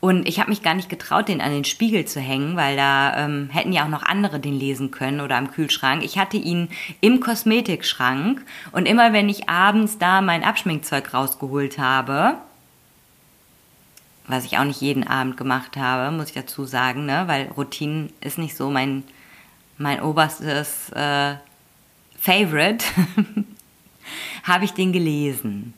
und 0.00 0.28
ich 0.28 0.38
habe 0.38 0.50
mich 0.50 0.62
gar 0.62 0.74
nicht 0.74 0.88
getraut, 0.88 1.28
den 1.28 1.40
an 1.40 1.50
den 1.50 1.64
Spiegel 1.64 2.04
zu 2.04 2.20
hängen, 2.20 2.56
weil 2.56 2.76
da 2.76 3.24
ähm, 3.24 3.48
hätten 3.50 3.72
ja 3.72 3.84
auch 3.84 3.88
noch 3.88 4.02
andere 4.02 4.38
den 4.38 4.54
lesen 4.54 4.90
können 4.90 5.20
oder 5.20 5.36
am 5.36 5.50
Kühlschrank. 5.50 6.02
Ich 6.02 6.18
hatte 6.18 6.36
ihn 6.36 6.68
im 7.00 7.20
Kosmetikschrank 7.20 8.42
und 8.72 8.86
immer 8.86 9.12
wenn 9.12 9.28
ich 9.28 9.48
abends 9.48 9.98
da 9.98 10.20
mein 10.20 10.44
Abschminkzeug 10.44 11.12
rausgeholt 11.14 11.78
habe, 11.78 12.34
was 14.26 14.44
ich 14.44 14.58
auch 14.58 14.64
nicht 14.64 14.80
jeden 14.80 15.06
Abend 15.06 15.36
gemacht 15.36 15.76
habe, 15.76 16.14
muss 16.14 16.28
ich 16.28 16.34
dazu 16.34 16.64
sagen, 16.64 17.06
ne? 17.06 17.24
weil 17.26 17.46
Routinen 17.56 18.12
ist 18.20 18.38
nicht 18.38 18.56
so 18.56 18.70
mein, 18.70 19.04
mein 19.78 20.02
oberstes 20.02 20.90
äh, 20.90 21.36
Favorite. 22.20 22.84
habe 24.42 24.64
ich 24.64 24.72
den 24.72 24.92
gelesen. 24.92 25.74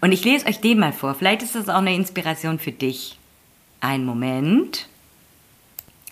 Und 0.00 0.12
ich 0.12 0.24
lese 0.24 0.46
euch 0.46 0.60
den 0.60 0.78
mal 0.78 0.92
vor. 0.92 1.14
Vielleicht 1.14 1.42
ist 1.42 1.54
das 1.54 1.68
auch 1.68 1.78
eine 1.78 1.94
Inspiration 1.94 2.58
für 2.58 2.72
dich. 2.72 3.18
Ein 3.80 4.04
Moment. 4.04 4.88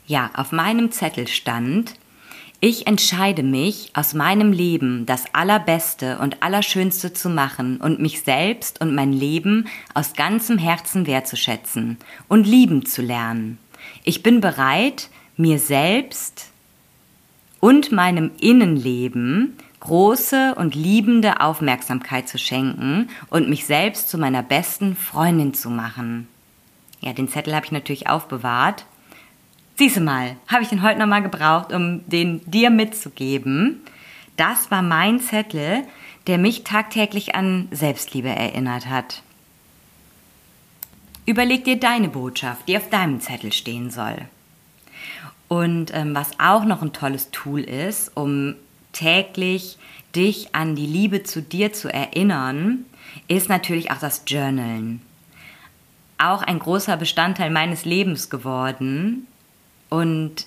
Ja, 0.07 0.31
auf 0.35 0.53
meinem 0.53 0.93
Zettel 0.93 1.27
stand, 1.27 1.95
ich 2.61 2.87
entscheide 2.87 3.43
mich, 3.43 3.91
aus 3.93 4.15
meinem 4.15 4.51
Leben 4.51 5.05
das 5.05 5.25
Allerbeste 5.35 6.19
und 6.19 6.43
Allerschönste 6.43 7.13
zu 7.13 7.29
machen 7.29 7.77
und 7.79 8.01
mich 8.01 8.23
selbst 8.23 8.81
und 8.81 8.95
mein 8.95 9.13
Leben 9.13 9.69
aus 9.93 10.15
ganzem 10.15 10.57
Herzen 10.57 11.07
wertzuschätzen 11.07 11.99
und 12.29 12.47
lieben 12.47 12.87
zu 12.87 13.03
lernen. 13.03 13.59
Ich 14.05 14.23
bin 14.23 14.41
bereit, 14.41 15.11
mir 15.37 15.59
selbst 15.59 16.51
und 17.61 17.93
meinem 17.93 18.31
Innenleben 18.41 19.59
große 19.87 20.57
und 20.57 20.75
liebende 20.75 21.41
Aufmerksamkeit 21.41 22.29
zu 22.29 22.39
schenken 22.39 23.09
und 23.31 23.49
mich 23.49 23.67
selbst 23.67 24.09
zu 24.09 24.19
meiner 24.19 24.43
besten 24.43 24.97
Freundin 24.97 25.55
zu 25.55 25.71
machen. 25.71 26.27
Ja, 27.01 27.13
den 27.13 27.29
Zettel 27.29 27.55
habe 27.55 27.67
ich 27.67 27.73
natürlich 27.73 28.09
aufbewahrt. 28.09 28.85
Siehst 29.77 29.97
du 29.97 30.01
mal, 30.01 30.35
habe 30.49 30.65
ich 30.65 30.71
den 30.71 30.83
heute 30.83 30.99
nochmal 30.99 31.23
gebraucht, 31.23 31.73
um 31.73 32.01
den 32.09 32.41
dir 32.51 32.71
mitzugeben. 32.71 33.81
Das 34.37 34.73
war 34.73 34.83
mein 34.83 35.21
Zettel, 35.21 35.85
der 36.27 36.39
mich 36.39 36.65
tagtäglich 36.65 37.37
an 37.37 37.69
Selbstliebe 37.71 38.29
erinnert 38.29 38.87
hat. 38.87 39.23
Überleg 41.27 41.65
dir 41.65 41.79
deine 41.79 42.09
Botschaft, 42.09 42.67
die 42.67 42.77
auf 42.77 42.91
deinem 42.91 43.21
Zettel 43.21 43.53
stehen 43.53 43.91
soll. 43.91 44.17
Und 45.47 45.95
ähm, 45.95 46.13
was 46.13 46.41
auch 46.41 46.65
noch 46.65 46.83
ein 46.83 46.93
tolles 46.93 47.31
Tool 47.31 47.61
ist, 47.61 48.17
um 48.17 48.57
täglich 48.97 49.79
dich 50.15 50.55
an 50.55 50.75
die 50.75 50.87
Liebe 50.87 51.23
zu 51.23 51.43
dir 51.43 51.73
zu 51.73 51.93
erinnern, 51.93 52.87
ist 53.29 53.49
natürlich 53.49 53.91
auch 53.91 53.99
das 53.99 54.23
Journalen. 54.27 55.03
Auch 56.19 56.43
ein 56.43 56.59
großer 56.59 56.97
Bestandteil 56.97 57.51
meines 57.51 57.85
Lebens 57.85 58.31
geworden. 58.31 59.27
Und 59.91 60.47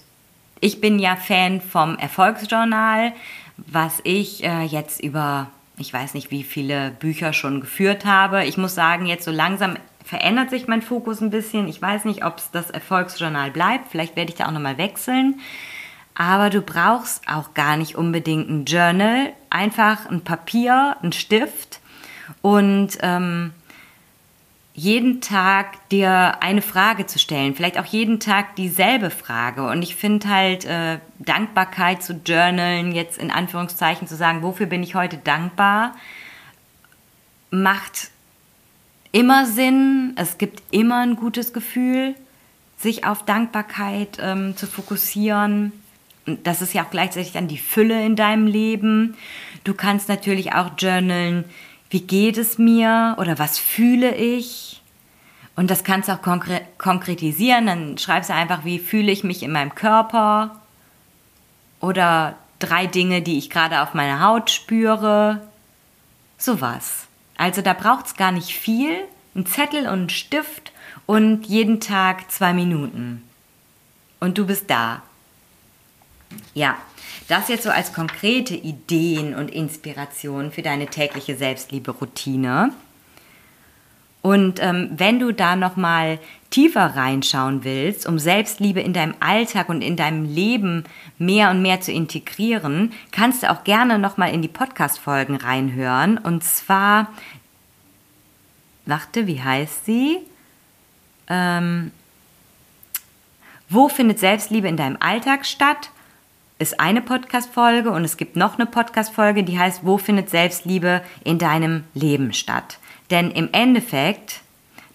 ich 0.59 0.81
bin 0.81 0.97
ja 0.99 1.15
Fan 1.15 1.61
vom 1.61 1.97
Erfolgsjournal, 1.97 3.13
was 3.57 3.99
ich 4.03 4.43
äh, 4.43 4.63
jetzt 4.63 5.01
über, 5.03 5.51
ich 5.77 5.93
weiß 5.93 6.15
nicht, 6.15 6.31
wie 6.31 6.43
viele 6.43 6.91
Bücher 6.91 7.33
schon 7.33 7.61
geführt 7.61 8.05
habe. 8.05 8.45
Ich 8.45 8.57
muss 8.57 8.73
sagen, 8.73 9.05
jetzt 9.05 9.25
so 9.25 9.31
langsam 9.31 9.77
verändert 10.03 10.49
sich 10.49 10.67
mein 10.67 10.81
Fokus 10.81 11.21
ein 11.21 11.29
bisschen. 11.29 11.67
Ich 11.67 11.79
weiß 11.79 12.05
nicht, 12.05 12.25
ob 12.25 12.39
es 12.39 12.49
das 12.49 12.71
Erfolgsjournal 12.71 13.51
bleibt. 13.51 13.91
Vielleicht 13.91 14.15
werde 14.15 14.31
ich 14.31 14.37
da 14.37 14.47
auch 14.47 14.51
nochmal 14.51 14.79
wechseln. 14.79 15.39
Aber 16.19 16.49
du 16.49 16.61
brauchst 16.61 17.25
auch 17.29 17.53
gar 17.53 17.77
nicht 17.77 17.95
unbedingt 17.95 18.49
ein 18.49 18.65
Journal, 18.65 19.31
einfach 19.49 20.05
ein 20.09 20.21
Papier, 20.21 20.97
ein 21.01 21.13
Stift 21.13 21.79
und 22.41 22.97
ähm, 22.99 23.53
jeden 24.73 25.21
Tag 25.21 25.87
dir 25.87 26.43
eine 26.43 26.61
Frage 26.61 27.05
zu 27.05 27.19
stellen, 27.19 27.55
vielleicht 27.55 27.79
auch 27.79 27.85
jeden 27.85 28.19
Tag 28.19 28.57
dieselbe 28.57 29.11
Frage. 29.11 29.65
Und 29.69 29.81
ich 29.81 29.95
finde 29.95 30.27
halt 30.27 30.65
äh, 30.65 30.99
Dankbarkeit 31.19 32.03
zu 32.03 32.19
journalen, 32.25 32.91
jetzt 32.91 33.17
in 33.17 33.31
Anführungszeichen 33.31 34.05
zu 34.05 34.17
sagen, 34.17 34.43
wofür 34.43 34.65
bin 34.65 34.83
ich 34.83 34.95
heute 34.95 35.15
dankbar, 35.15 35.95
macht 37.49 38.11
immer 39.13 39.45
Sinn. 39.45 40.15
Es 40.17 40.37
gibt 40.37 40.63
immer 40.71 40.97
ein 40.97 41.15
gutes 41.15 41.53
Gefühl 41.53 42.13
sich 42.77 43.05
auf 43.05 43.23
Dankbarkeit 43.23 44.17
ähm, 44.21 44.57
zu 44.57 44.67
fokussieren. 44.67 45.71
Das 46.43 46.61
ist 46.61 46.73
ja 46.73 46.83
auch 46.83 46.89
gleichzeitig 46.89 47.31
dann 47.31 47.47
die 47.47 47.57
Fülle 47.57 48.05
in 48.05 48.15
deinem 48.15 48.47
Leben. 48.47 49.15
Du 49.63 49.73
kannst 49.73 50.09
natürlich 50.09 50.53
auch 50.53 50.71
journalen, 50.77 51.45
wie 51.89 52.01
geht 52.01 52.37
es 52.37 52.57
mir 52.57 53.15
oder 53.19 53.39
was 53.39 53.57
fühle 53.57 54.15
ich. 54.15 54.81
Und 55.55 55.69
das 55.69 55.83
kannst 55.83 56.07
du 56.07 56.13
auch 56.13 56.21
konkre 56.21 56.61
konkretisieren. 56.77 57.65
Dann 57.65 57.97
schreibst 57.97 58.29
du 58.29 58.33
einfach, 58.33 58.63
wie 58.63 58.79
fühle 58.79 59.11
ich 59.11 59.23
mich 59.23 59.43
in 59.43 59.51
meinem 59.51 59.75
Körper 59.75 60.55
oder 61.81 62.35
drei 62.59 62.87
Dinge, 62.87 63.21
die 63.21 63.37
ich 63.37 63.49
gerade 63.49 63.81
auf 63.81 63.93
meiner 63.93 64.21
Haut 64.21 64.49
spüre. 64.49 65.41
Sowas. 66.37 67.07
Also 67.37 67.61
da 67.61 67.73
braucht 67.73 68.05
es 68.05 68.15
gar 68.15 68.31
nicht 68.31 68.53
viel. 68.53 68.91
Ein 69.35 69.45
Zettel 69.45 69.87
und 69.87 70.05
ein 70.05 70.09
Stift 70.09 70.71
und 71.05 71.45
jeden 71.45 71.79
Tag 71.79 72.31
zwei 72.31 72.53
Minuten. 72.53 73.23
Und 74.19 74.37
du 74.37 74.45
bist 74.45 74.69
da. 74.69 75.01
Ja, 76.53 76.77
das 77.27 77.47
jetzt 77.47 77.63
so 77.63 77.69
als 77.69 77.93
konkrete 77.93 78.55
Ideen 78.55 79.35
und 79.35 79.51
Inspiration 79.51 80.51
für 80.51 80.61
deine 80.61 80.87
tägliche 80.87 81.35
Selbstliebe-Routine. 81.35 82.71
Und 84.21 84.59
ähm, 84.61 84.89
wenn 84.97 85.19
du 85.19 85.31
da 85.31 85.55
noch 85.55 85.77
mal 85.77 86.19
tiefer 86.49 86.95
reinschauen 86.95 87.63
willst, 87.63 88.05
um 88.05 88.19
Selbstliebe 88.19 88.81
in 88.81 88.91
deinem 88.91 89.15
Alltag 89.21 89.69
und 89.69 89.81
in 89.81 89.95
deinem 89.95 90.25
Leben 90.25 90.83
mehr 91.17 91.51
und 91.51 91.61
mehr 91.61 91.79
zu 91.79 91.91
integrieren, 91.91 92.91
kannst 93.11 93.43
du 93.43 93.49
auch 93.49 93.63
gerne 93.63 93.97
noch 93.97 94.17
mal 94.17 94.33
in 94.33 94.41
die 94.41 94.49
Podcast-Folgen 94.49 95.35
reinhören. 95.35 96.17
Und 96.17 96.43
zwar, 96.43 97.13
warte, 98.85 99.25
wie 99.25 99.41
heißt 99.41 99.85
sie? 99.85 100.17
Ähm, 101.29 101.91
wo 103.69 103.87
findet 103.87 104.19
Selbstliebe 104.19 104.67
in 104.67 104.77
deinem 104.77 104.97
Alltag 104.99 105.45
statt? 105.45 105.91
Ist 106.61 106.81
eine 106.81 107.01
Podcast-Folge 107.01 107.89
und 107.89 108.03
es 108.03 108.17
gibt 108.17 108.35
noch 108.35 108.55
eine 108.55 108.65
Podcast-Folge, 108.65 109.45
die 109.45 109.57
heißt, 109.57 109.85
wo 109.85 109.97
findet 109.97 110.29
Selbstliebe 110.29 111.01
in 111.23 111.37
deinem 111.39 111.85
Leben 111.93 112.33
statt? 112.33 112.79
Denn 113.11 113.31
im 113.31 113.47
Endeffekt 113.53 114.41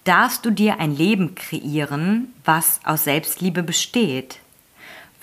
darfst 0.03 0.45
du 0.45 0.51
dir 0.51 0.79
ein 0.79 0.95
Leben 0.95 1.33
kreieren, 1.33 2.31
was 2.43 2.81
aus 2.83 3.05
Selbstliebe 3.05 3.63
besteht, 3.63 4.41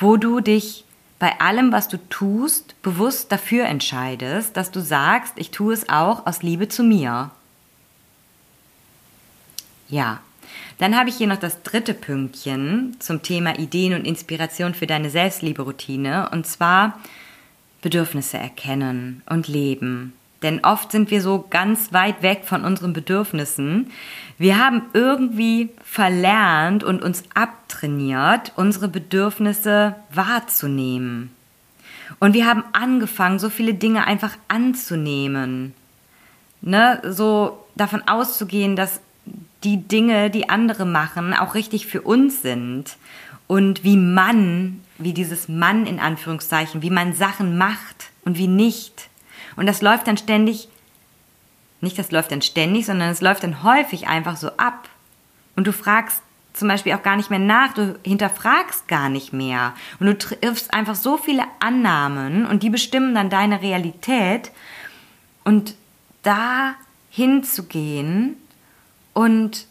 wo 0.01 0.17
du 0.17 0.41
dich 0.41 0.85
bei 1.21 1.39
allem, 1.39 1.71
was 1.71 1.87
du 1.87 1.97
tust, 2.09 2.75
bewusst 2.83 3.31
dafür 3.31 3.67
entscheidest, 3.67 4.57
dass 4.57 4.73
du 4.73 4.81
sagst, 4.81 5.35
ich 5.37 5.53
tue 5.53 5.73
es 5.73 5.89
auch 5.89 6.27
aus 6.27 6.43
Liebe 6.43 6.69
zu 6.69 6.83
mir. 6.83 7.31
Ja, 9.89 10.19
dann 10.79 10.97
habe 10.97 11.09
ich 11.09 11.17
hier 11.17 11.27
noch 11.27 11.39
das 11.39 11.63
dritte 11.63 11.95
Pünktchen 11.95 12.97
zum 12.99 13.23
Thema 13.23 13.59
Ideen 13.59 13.95
und 13.95 14.07
Inspiration 14.07 14.75
für 14.75 14.87
deine 14.87 15.11
Selbstliebe-Routine 15.11 16.31
und 16.31 16.47
zwar 16.47 16.99
Bedürfnisse 17.83 18.39
erkennen 18.39 19.23
und 19.27 19.49
leben. 19.49 20.13
Denn 20.43 20.65
oft 20.65 20.91
sind 20.91 21.11
wir 21.11 21.23
so 21.23 21.47
ganz 21.49 21.93
weit 21.93 22.23
weg 22.23 22.43
von 22.45 22.65
unseren 22.65 22.93
Bedürfnissen. 22.93 23.91
Wir 24.39 24.59
haben 24.59 24.83
irgendwie 24.93 25.71
verlernt 25.85 26.83
und 26.83 27.03
uns 27.03 27.23
abtrainiert, 27.35 28.53
unsere 28.57 28.89
Bedürfnisse 28.89 29.95
wahrzunehmen. 30.13 31.31
Und 32.19 32.35
wir 32.35 32.47
haben 32.47 32.65
angefangen, 32.73 33.39
so 33.39 33.51
viele 33.51 33.75
Dinge 33.75 34.07
einfach 34.07 34.37
anzunehmen. 34.49 35.75
Ne? 36.61 37.01
So 37.05 37.65
davon 37.77 38.03
auszugehen, 38.07 38.77
dass 38.77 39.01
die 39.65 39.79
Dinge, 39.89 40.31
die 40.31 40.49
andere 40.49 40.85
machen, 40.85 41.35
auch 41.35 41.55
richtig 41.55 41.87
für 41.87 42.03
uns 42.03 42.43
sind. 42.43 42.97
Und 43.47 43.85
wie 43.85 43.97
man, 43.97 44.81
wie 44.99 45.13
dieses 45.13 45.49
Mann 45.49 45.87
in 45.87 45.99
Anführungszeichen, 45.99 46.83
wie 46.83 46.91
man 46.91 47.15
Sachen 47.15 47.59
macht 47.59 48.11
und 48.25 48.39
wie 48.39 48.49
nicht. 48.49 49.09
Und 49.57 49.67
das 49.67 49.83
läuft 49.83 50.07
dann 50.07 50.17
ständig, 50.17 50.69
nicht 51.81 51.99
das 51.99 52.11
läuft 52.11 52.33
dann 52.33 52.43
ständig, 52.43 52.87
sondern 52.87 53.11
es 53.11 53.21
läuft 53.21 53.43
dann 53.43 53.63
häufig 53.63 54.07
einfach 54.07 54.37
so 54.37 54.49
ab. 54.57 54.89
Und 55.57 55.67
du 55.67 55.73
fragst 55.73 56.23
zum 56.55 56.69
Beispiel 56.69 56.93
auch 56.93 57.03
gar 57.03 57.17
nicht 57.17 57.31
mehr 57.31 57.39
nach, 57.39 57.75
du 57.75 57.99
hinterfragst 58.05 58.89
gar 58.89 59.09
nicht 59.09 59.33
mehr. 59.33 59.75
Und 59.99 60.07
du 60.07 60.17
triffst 60.17 60.73
einfach 60.73 60.95
so 60.95 61.17
viele 61.17 61.45
Annahmen 61.61 62.47
und 62.47 62.63
die 62.63 62.71
bestimmen 62.71 63.15
dann 63.15 63.31
deine 63.31 63.63
Realität. 63.63 64.51
Und 65.45 65.75
da 66.23 66.75
hinzugehen 67.11 68.37
und 69.15 69.67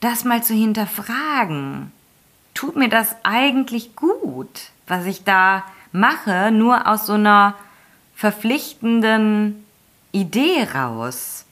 das 0.00 0.24
mal 0.24 0.42
zu 0.42 0.54
hinterfragen, 0.54 1.92
tut 2.52 2.76
mir 2.76 2.88
das 2.88 3.16
eigentlich 3.22 3.96
gut, 3.96 4.70
was 4.86 5.06
ich 5.06 5.24
da 5.24 5.64
mache, 5.92 6.50
nur 6.50 6.86
aus 6.86 7.06
so 7.06 7.14
einer 7.14 7.54
verpflichtenden 8.14 9.64
Idee 10.12 10.68
raus? 10.74 11.44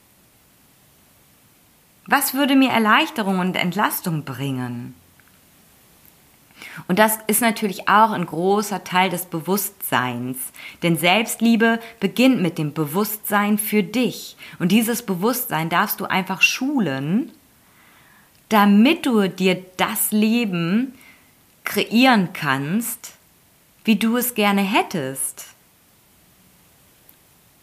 Was 2.06 2.34
würde 2.34 2.56
mir 2.56 2.70
Erleichterung 2.70 3.38
und 3.38 3.56
Entlastung 3.56 4.24
bringen? 4.24 4.94
Und 6.88 6.98
das 6.98 7.18
ist 7.26 7.40
natürlich 7.40 7.88
auch 7.88 8.10
ein 8.10 8.26
großer 8.26 8.84
Teil 8.84 9.10
des 9.10 9.26
Bewusstseins. 9.26 10.38
Denn 10.82 10.96
Selbstliebe 10.96 11.80
beginnt 12.00 12.40
mit 12.40 12.58
dem 12.58 12.72
Bewusstsein 12.72 13.58
für 13.58 13.82
dich. 13.82 14.36
Und 14.58 14.72
dieses 14.72 15.02
Bewusstsein 15.02 15.68
darfst 15.68 16.00
du 16.00 16.06
einfach 16.06 16.42
schulen, 16.42 17.32
damit 18.48 19.06
du 19.06 19.28
dir 19.28 19.62
das 19.76 20.12
Leben 20.12 20.94
kreieren 21.64 22.32
kannst, 22.32 23.12
wie 23.84 23.96
du 23.96 24.16
es 24.16 24.34
gerne 24.34 24.62
hättest. 24.62 25.46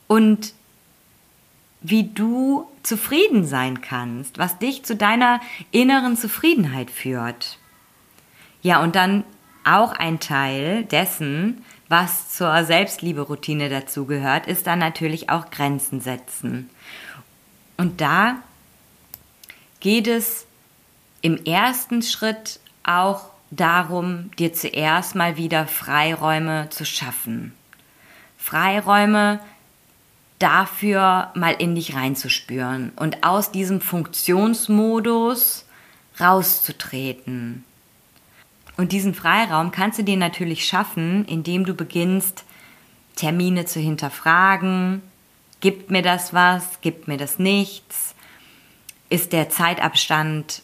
Und 0.07 0.53
wie 1.81 2.03
du 2.03 2.67
zufrieden 2.83 3.45
sein 3.45 3.81
kannst, 3.81 4.37
was 4.37 4.57
dich 4.57 4.83
zu 4.83 4.95
deiner 4.95 5.39
inneren 5.71 6.17
Zufriedenheit 6.17 6.89
führt. 6.89 7.58
Ja, 8.61 8.81
und 8.81 8.95
dann 8.95 9.23
auch 9.63 9.91
ein 9.91 10.19
Teil 10.19 10.83
dessen, 10.85 11.63
was 11.87 12.29
zur 12.29 12.63
Selbstliebe-Routine 12.63 13.69
dazugehört, 13.69 14.47
ist 14.47 14.67
dann 14.67 14.79
natürlich 14.79 15.29
auch 15.29 15.49
Grenzen 15.49 16.01
setzen. 16.01 16.69
Und 17.77 18.01
da 18.01 18.37
geht 19.79 20.07
es 20.07 20.45
im 21.21 21.43
ersten 21.45 22.01
Schritt 22.01 22.59
auch 22.83 23.29
darum, 23.51 24.31
dir 24.37 24.53
zuerst 24.53 25.15
mal 25.15 25.37
wieder 25.37 25.65
Freiräume 25.65 26.67
zu 26.69 26.85
schaffen. 26.85 27.53
Freiräume 28.37 29.39
dafür 30.37 31.31
mal 31.35 31.55
in 31.57 31.75
dich 31.75 31.95
reinzuspüren 31.95 32.91
und 32.95 33.23
aus 33.23 33.51
diesem 33.51 33.81
Funktionsmodus 33.81 35.65
rauszutreten. 36.19 37.65
Und 38.79 38.93
diesen 38.93 39.13
Freiraum 39.13 39.71
kannst 39.71 39.99
du 39.99 40.03
dir 40.05 40.15
natürlich 40.15 40.65
schaffen, 40.65 41.25
indem 41.25 41.65
du 41.65 41.73
beginnst, 41.73 42.45
Termine 43.17 43.65
zu 43.65 43.81
hinterfragen. 43.81 45.01
Gibt 45.59 45.91
mir 45.91 46.01
das 46.01 46.33
was? 46.33 46.79
Gibt 46.79 47.09
mir 47.09 47.17
das 47.17 47.39
nichts? 47.39 48.15
Ist 49.09 49.33
der 49.33 49.49
Zeitabstand 49.49 50.61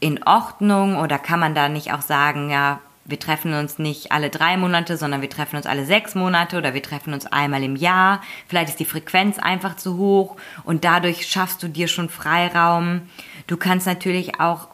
in 0.00 0.22
Ordnung 0.24 0.98
oder 0.98 1.18
kann 1.18 1.40
man 1.40 1.54
da 1.54 1.70
nicht 1.70 1.94
auch 1.94 2.02
sagen, 2.02 2.50
ja, 2.50 2.80
wir 3.06 3.18
treffen 3.18 3.54
uns 3.54 3.78
nicht 3.78 4.12
alle 4.12 4.28
drei 4.28 4.58
Monate, 4.58 4.98
sondern 4.98 5.22
wir 5.22 5.30
treffen 5.30 5.56
uns 5.56 5.64
alle 5.64 5.86
sechs 5.86 6.14
Monate 6.14 6.58
oder 6.58 6.74
wir 6.74 6.82
treffen 6.82 7.14
uns 7.14 7.24
einmal 7.24 7.62
im 7.62 7.76
Jahr. 7.76 8.20
Vielleicht 8.48 8.68
ist 8.68 8.80
die 8.80 8.84
Frequenz 8.84 9.38
einfach 9.38 9.76
zu 9.76 9.96
hoch 9.96 10.36
und 10.64 10.84
dadurch 10.84 11.26
schaffst 11.26 11.62
du 11.62 11.68
dir 11.68 11.88
schon 11.88 12.10
Freiraum. 12.10 13.08
Du 13.46 13.56
kannst 13.56 13.86
natürlich 13.86 14.40
auch 14.40 14.68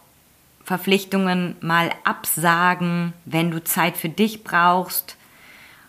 Verpflichtungen 0.64 1.56
mal 1.60 1.90
absagen, 2.04 3.12
wenn 3.24 3.50
du 3.50 3.62
Zeit 3.62 3.96
für 3.96 4.08
dich 4.08 4.44
brauchst 4.44 5.16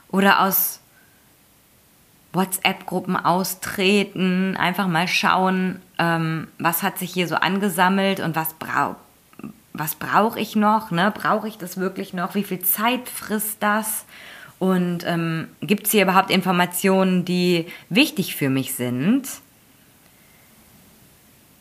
oder 0.10 0.42
aus 0.42 0.80
WhatsApp-Gruppen 2.34 3.16
austreten, 3.16 4.58
einfach 4.58 4.88
mal 4.88 5.08
schauen, 5.08 5.80
ähm, 6.00 6.48
was 6.58 6.82
hat 6.82 6.98
sich 6.98 7.14
hier 7.14 7.28
so 7.28 7.36
angesammelt 7.36 8.20
und 8.20 8.36
was 8.36 8.54
braucht 8.56 8.98
was 9.74 9.96
brauche 9.96 10.40
ich 10.40 10.56
noch? 10.56 10.92
Ne? 10.92 11.12
Brauche 11.14 11.48
ich 11.48 11.58
das 11.58 11.78
wirklich 11.78 12.14
noch? 12.14 12.36
Wie 12.36 12.44
viel 12.44 12.60
Zeit 12.60 13.10
frisst 13.10 13.58
das? 13.62 14.06
Und 14.60 15.04
ähm, 15.06 15.50
gibt 15.62 15.88
es 15.88 15.92
hier 15.92 16.04
überhaupt 16.04 16.30
Informationen, 16.30 17.26
die 17.26 17.66
wichtig 17.90 18.36
für 18.36 18.50
mich 18.50 18.76
sind? 18.76 19.28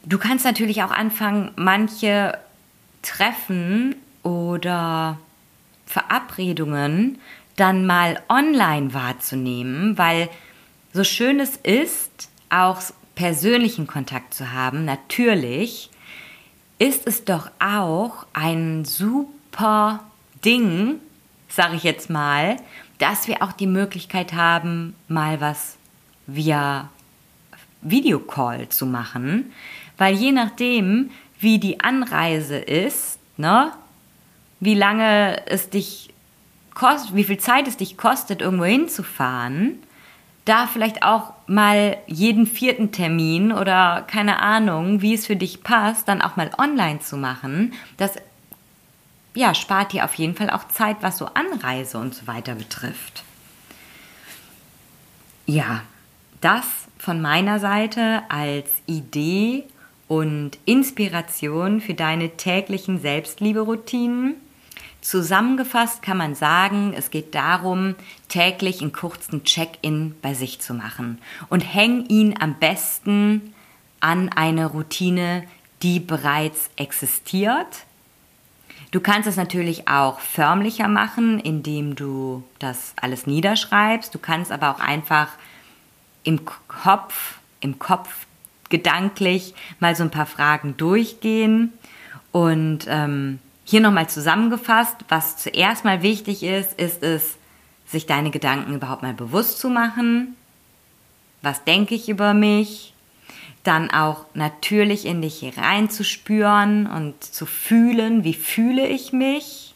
Du 0.04 0.18
kannst 0.18 0.44
natürlich 0.44 0.82
auch 0.82 0.90
anfangen, 0.90 1.52
manche 1.56 2.38
Treffen 3.02 3.96
oder 4.22 5.18
Verabredungen 5.86 7.18
dann 7.56 7.86
mal 7.86 8.22
online 8.28 8.94
wahrzunehmen, 8.94 9.98
weil 9.98 10.28
so 10.92 11.04
schön 11.04 11.40
es 11.40 11.56
ist, 11.56 12.30
auch 12.48 12.80
persönlichen 13.14 13.86
Kontakt 13.86 14.34
zu 14.34 14.52
haben, 14.52 14.84
natürlich, 14.84 15.90
ist 16.78 17.06
es 17.06 17.24
doch 17.24 17.50
auch 17.60 18.26
ein 18.32 18.84
super 18.84 20.00
Ding, 20.44 20.96
sage 21.48 21.76
ich 21.76 21.84
jetzt 21.84 22.10
mal, 22.10 22.56
dass 22.98 23.28
wir 23.28 23.42
auch 23.42 23.52
die 23.52 23.66
Möglichkeit 23.66 24.32
haben, 24.32 24.94
mal 25.08 25.40
was 25.40 25.76
via 26.26 26.88
Videocall 27.82 28.68
zu 28.68 28.86
machen, 28.86 29.52
weil 29.98 30.14
je 30.14 30.32
nachdem, 30.32 31.10
wie 31.42 31.58
die 31.58 31.80
Anreise 31.80 32.56
ist, 32.56 33.18
ne, 33.36 33.72
wie 34.60 34.74
lange 34.74 35.46
es 35.46 35.70
dich 35.70 36.10
kostet, 36.74 37.14
wie 37.16 37.24
viel 37.24 37.38
Zeit 37.38 37.68
es 37.68 37.76
dich 37.76 37.96
kostet, 37.96 38.40
irgendwo 38.40 38.64
hinzufahren, 38.64 39.78
da 40.44 40.66
vielleicht 40.66 41.02
auch 41.02 41.34
mal 41.46 41.98
jeden 42.06 42.46
vierten 42.46 42.92
Termin 42.92 43.52
oder 43.52 44.04
keine 44.06 44.38
Ahnung, 44.38 45.02
wie 45.02 45.14
es 45.14 45.26
für 45.26 45.36
dich 45.36 45.62
passt, 45.62 46.08
dann 46.08 46.22
auch 46.22 46.36
mal 46.36 46.50
online 46.58 47.00
zu 47.00 47.16
machen, 47.16 47.72
das 47.96 48.12
ja, 49.34 49.54
spart 49.54 49.92
dir 49.92 50.04
auf 50.04 50.14
jeden 50.14 50.34
Fall 50.34 50.50
auch 50.50 50.68
Zeit, 50.68 50.98
was 51.00 51.18
so 51.18 51.26
Anreise 51.26 51.98
und 51.98 52.14
so 52.14 52.26
weiter 52.26 52.54
betrifft. 52.54 53.24
Ja, 55.46 55.82
das 56.40 56.66
von 56.98 57.20
meiner 57.20 57.58
Seite 57.58 58.22
als 58.28 58.68
Idee 58.86 59.64
und 60.12 60.58
Inspiration 60.66 61.80
für 61.80 61.94
deine 61.94 62.36
täglichen 62.36 63.00
Selbstlieberoutinen. 63.00 64.34
Zusammengefasst 65.00 66.02
kann 66.02 66.18
man 66.18 66.34
sagen, 66.34 66.92
es 66.94 67.10
geht 67.10 67.34
darum, 67.34 67.94
täglich 68.28 68.82
einen 68.82 68.92
kurzen 68.92 69.44
Check-in 69.44 70.14
bei 70.20 70.34
sich 70.34 70.60
zu 70.60 70.74
machen 70.74 71.16
und 71.48 71.60
häng 71.60 72.04
ihn 72.08 72.34
am 72.38 72.56
besten 72.56 73.54
an 74.00 74.28
eine 74.28 74.66
Routine, 74.66 75.44
die 75.80 75.98
bereits 75.98 76.68
existiert. 76.76 77.86
Du 78.90 79.00
kannst 79.00 79.26
es 79.26 79.36
natürlich 79.36 79.88
auch 79.88 80.20
förmlicher 80.20 80.88
machen, 80.88 81.40
indem 81.40 81.96
du 81.96 82.44
das 82.58 82.92
alles 83.00 83.26
niederschreibst. 83.26 84.14
Du 84.14 84.18
kannst 84.18 84.52
aber 84.52 84.72
auch 84.72 84.80
einfach 84.80 85.28
im 86.22 86.42
Kopf, 86.44 87.38
im 87.60 87.78
Kopf 87.78 88.26
gedanklich 88.72 89.54
mal 89.78 89.94
so 89.94 90.02
ein 90.02 90.10
paar 90.10 90.26
Fragen 90.26 90.76
durchgehen 90.76 91.72
und 92.32 92.86
ähm, 92.88 93.38
hier 93.64 93.80
nochmal 93.80 94.08
zusammengefasst, 94.08 94.96
was 95.08 95.36
zuerst 95.36 95.84
mal 95.84 96.02
wichtig 96.02 96.42
ist, 96.42 96.72
ist 96.80 97.04
es, 97.04 97.36
sich 97.86 98.06
deine 98.06 98.30
Gedanken 98.30 98.74
überhaupt 98.74 99.02
mal 99.02 99.14
bewusst 99.14 99.60
zu 99.60 99.68
machen. 99.68 100.34
Was 101.42 101.62
denke 101.64 101.94
ich 101.94 102.08
über 102.08 102.34
mich? 102.34 102.94
Dann 103.62 103.90
auch 103.90 104.24
natürlich 104.34 105.04
in 105.04 105.22
dich 105.22 105.44
reinzuspüren 105.56 106.86
und 106.86 107.22
zu 107.22 107.46
fühlen, 107.46 108.24
wie 108.24 108.34
fühle 108.34 108.88
ich 108.88 109.12
mich? 109.12 109.74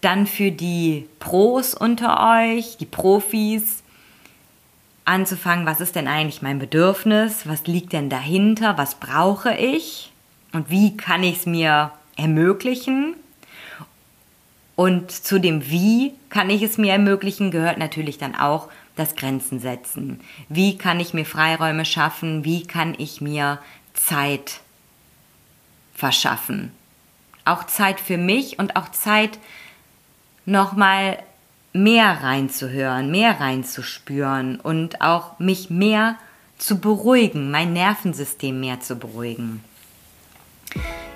Dann 0.00 0.26
für 0.26 0.50
die 0.50 1.08
Pros 1.20 1.74
unter 1.74 2.40
euch, 2.40 2.76
die 2.78 2.86
Profis, 2.86 3.81
anzufangen, 5.04 5.66
was 5.66 5.80
ist 5.80 5.96
denn 5.96 6.08
eigentlich 6.08 6.42
mein 6.42 6.58
Bedürfnis? 6.58 7.46
Was 7.46 7.66
liegt 7.66 7.92
denn 7.92 8.10
dahinter? 8.10 8.78
Was 8.78 8.94
brauche 8.96 9.54
ich? 9.54 10.12
Und 10.52 10.70
wie 10.70 10.96
kann 10.96 11.22
ich 11.22 11.38
es 11.38 11.46
mir 11.46 11.92
ermöglichen. 12.16 13.16
Und 14.74 15.10
zu 15.10 15.38
dem 15.38 15.68
Wie 15.70 16.14
kann 16.30 16.50
ich 16.50 16.62
es 16.62 16.78
mir 16.78 16.92
ermöglichen, 16.92 17.50
gehört 17.50 17.78
natürlich 17.78 18.18
dann 18.18 18.34
auch 18.34 18.68
das 18.96 19.16
Grenzen 19.16 19.58
setzen. 19.58 20.20
Wie 20.48 20.76
kann 20.76 21.00
ich 21.00 21.14
mir 21.14 21.24
Freiräume 21.24 21.84
schaffen? 21.84 22.44
Wie 22.44 22.66
kann 22.66 22.94
ich 22.98 23.20
mir 23.20 23.58
Zeit 23.94 24.60
verschaffen? 25.94 26.72
Auch 27.44 27.64
Zeit 27.64 28.00
für 28.00 28.18
mich 28.18 28.58
und 28.58 28.76
auch 28.76 28.90
Zeit, 28.90 29.38
nochmal 30.46 31.18
mehr 31.72 32.22
reinzuhören, 32.22 33.10
mehr 33.10 33.40
reinzuspüren 33.40 34.60
und 34.60 35.00
auch 35.00 35.38
mich 35.38 35.70
mehr 35.70 36.16
zu 36.58 36.78
beruhigen, 36.78 37.50
mein 37.50 37.72
Nervensystem 37.72 38.60
mehr 38.60 38.80
zu 38.80 38.96
beruhigen. 38.96 39.64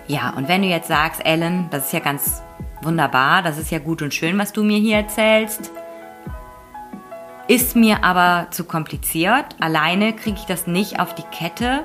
Ja, 0.09 0.31
und 0.31 0.49
wenn 0.49 0.63
du 0.63 0.69
jetzt 0.69 0.89
sagst, 0.89 1.25
Ellen, 1.25 1.69
das 1.71 1.87
ist 1.87 1.93
ja 1.93 2.01
ganz 2.01 2.43
wunderbar, 2.83 3.43
das 3.43 3.59
ist 3.59 3.71
ja 3.71 3.79
gut 3.79 4.03
und 4.03 4.15
schön, 4.15 4.39
was 4.39 4.53
du 4.53 4.63
mir 4.63 4.79
hier 4.79 4.97
erzählst, 4.97 5.71
ist 7.49 7.77
mir 7.77 8.03
aber 8.03 8.49
zu 8.51 8.65
kompliziert. 8.65 9.45
Alleine 9.61 10.13
kriege 10.15 10.37
ich 10.39 10.47
das 10.47 10.67
nicht 10.67 10.99
auf 10.99 11.15
die 11.15 11.23
Kette. 11.23 11.85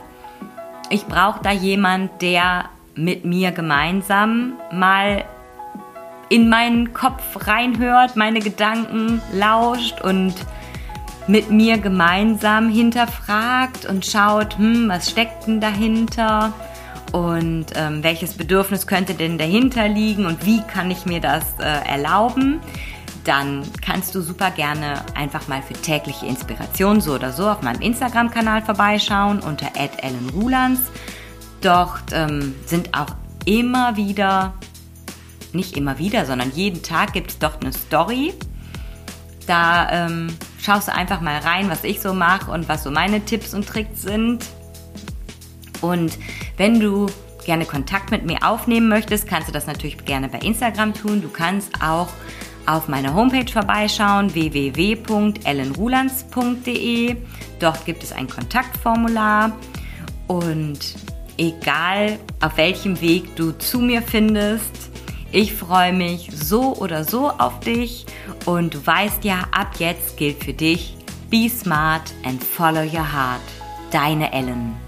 Ich 0.90 1.06
brauche 1.06 1.42
da 1.44 1.52
jemand, 1.52 2.22
der 2.22 2.66
mit 2.96 3.26
mir 3.26 3.52
gemeinsam 3.52 4.54
mal 4.72 5.26
in 6.32 6.50
meinen 6.50 6.94
Kopf 6.94 7.48
reinhört, 7.48 8.16
meine 8.16 8.40
Gedanken 8.40 9.22
lauscht 9.34 10.02
und 10.02 10.34
mit 11.28 11.52
mir 11.52 11.78
gemeinsam 11.78 12.70
hinterfragt 12.70 13.86
und 13.86 14.06
schaut, 14.06 14.58
hm, 14.58 14.90
was 14.90 15.10
steckt 15.10 15.48
denn 15.48 15.62
dahinter? 15.62 16.54
und 17.12 17.66
ähm, 17.76 18.04
welches 18.04 18.36
Bedürfnis 18.36 18.88
könnte 18.88 19.14
denn 19.14 19.38
dahinter 19.38 19.88
liegen 19.88 20.26
und 20.26 20.46
wie 20.46 20.62
kann 20.62 20.90
ich 20.92 21.06
mir 21.06 21.20
das 21.20 21.44
äh, 21.60 21.90
erlauben, 21.90 22.62
dann 23.24 23.64
kannst 23.86 24.16
du 24.16 24.22
super 24.22 24.50
gerne 24.52 25.02
einfach 25.14 25.48
mal 25.48 25.62
für 25.62 25.74
tägliche 25.74 26.26
Inspiration 26.26 27.02
so 27.02 27.14
oder 27.14 27.32
so 27.32 27.50
auf 27.50 27.62
meinem 27.62 27.82
Instagram-Kanal 27.82 28.64
vorbeischauen 28.64 29.42
unter 29.42 29.72
@ellenrulands. 29.76 30.82
Dort 31.62 32.14
ähm, 32.14 32.56
sind 32.66 32.98
auch 32.98 33.14
immer 33.46 33.96
wieder, 33.96 34.54
nicht 35.54 35.78
immer 35.78 35.98
wieder, 35.98 36.26
sondern 36.26 36.52
jeden 36.52 36.84
Tag 36.84 37.14
gibt 37.14 37.32
es 37.32 37.40
dort 37.40 37.62
eine 37.62 37.74
Story. 37.74 38.34
Da 39.48 40.08
ähm, 40.08 40.28
schaust 40.60 40.88
du 40.88 40.94
einfach 40.94 41.22
mal 41.22 41.40
rein, 41.40 41.70
was 41.70 41.84
ich 41.84 42.02
so 42.02 42.14
mache 42.14 42.52
und 42.52 42.70
was 42.70 42.84
so 42.84 42.92
meine 42.92 43.26
Tipps 43.26 43.54
und 43.54 43.68
Tricks 43.68 44.04
sind. 44.04 44.46
Und 45.82 46.18
wenn 46.58 46.80
du 46.80 47.08
gerne 47.46 47.66
Kontakt 47.66 48.12
mit 48.12 48.26
mir 48.26 48.48
aufnehmen 48.48 48.88
möchtest, 48.88 49.28
kannst 49.28 49.50
du 49.50 49.52
das 49.52 49.68
natürlich 49.68 50.06
gerne 50.06 50.30
bei 50.30 50.40
Instagram 50.40 50.94
tun. 50.94 51.22
Du 51.22 51.28
kannst 51.30 51.70
auch 51.82 52.08
auf 52.68 52.88
meiner 52.88 53.16
Homepage 53.16 53.52
vorbeischauen, 53.52 54.32
www.ellenrulands.de. 54.34 57.16
Dort 57.60 57.86
gibt 57.86 58.04
es 58.04 58.12
ein 58.12 58.30
Kontaktformular 58.30 59.58
und 60.28 60.78
egal 61.38 62.20
auf 62.40 62.58
welchem 62.58 63.02
Weg 63.02 63.36
du 63.36 63.58
zu 63.58 63.80
mir 63.80 64.04
findest, 64.04 64.91
ich 65.32 65.54
freue 65.54 65.94
mich 65.94 66.30
so 66.34 66.76
oder 66.76 67.04
so 67.04 67.30
auf 67.30 67.60
dich 67.60 68.06
und 68.46 68.74
du 68.74 68.86
weißt 68.86 69.24
ja, 69.24 69.48
ab 69.52 69.76
jetzt 69.80 70.18
gilt 70.18 70.44
für 70.44 70.54
dich, 70.54 70.96
be 71.30 71.50
smart 71.50 72.14
and 72.24 72.44
follow 72.44 72.82
your 72.82 73.12
heart. 73.12 73.42
Deine 73.92 74.32
Ellen. 74.32 74.81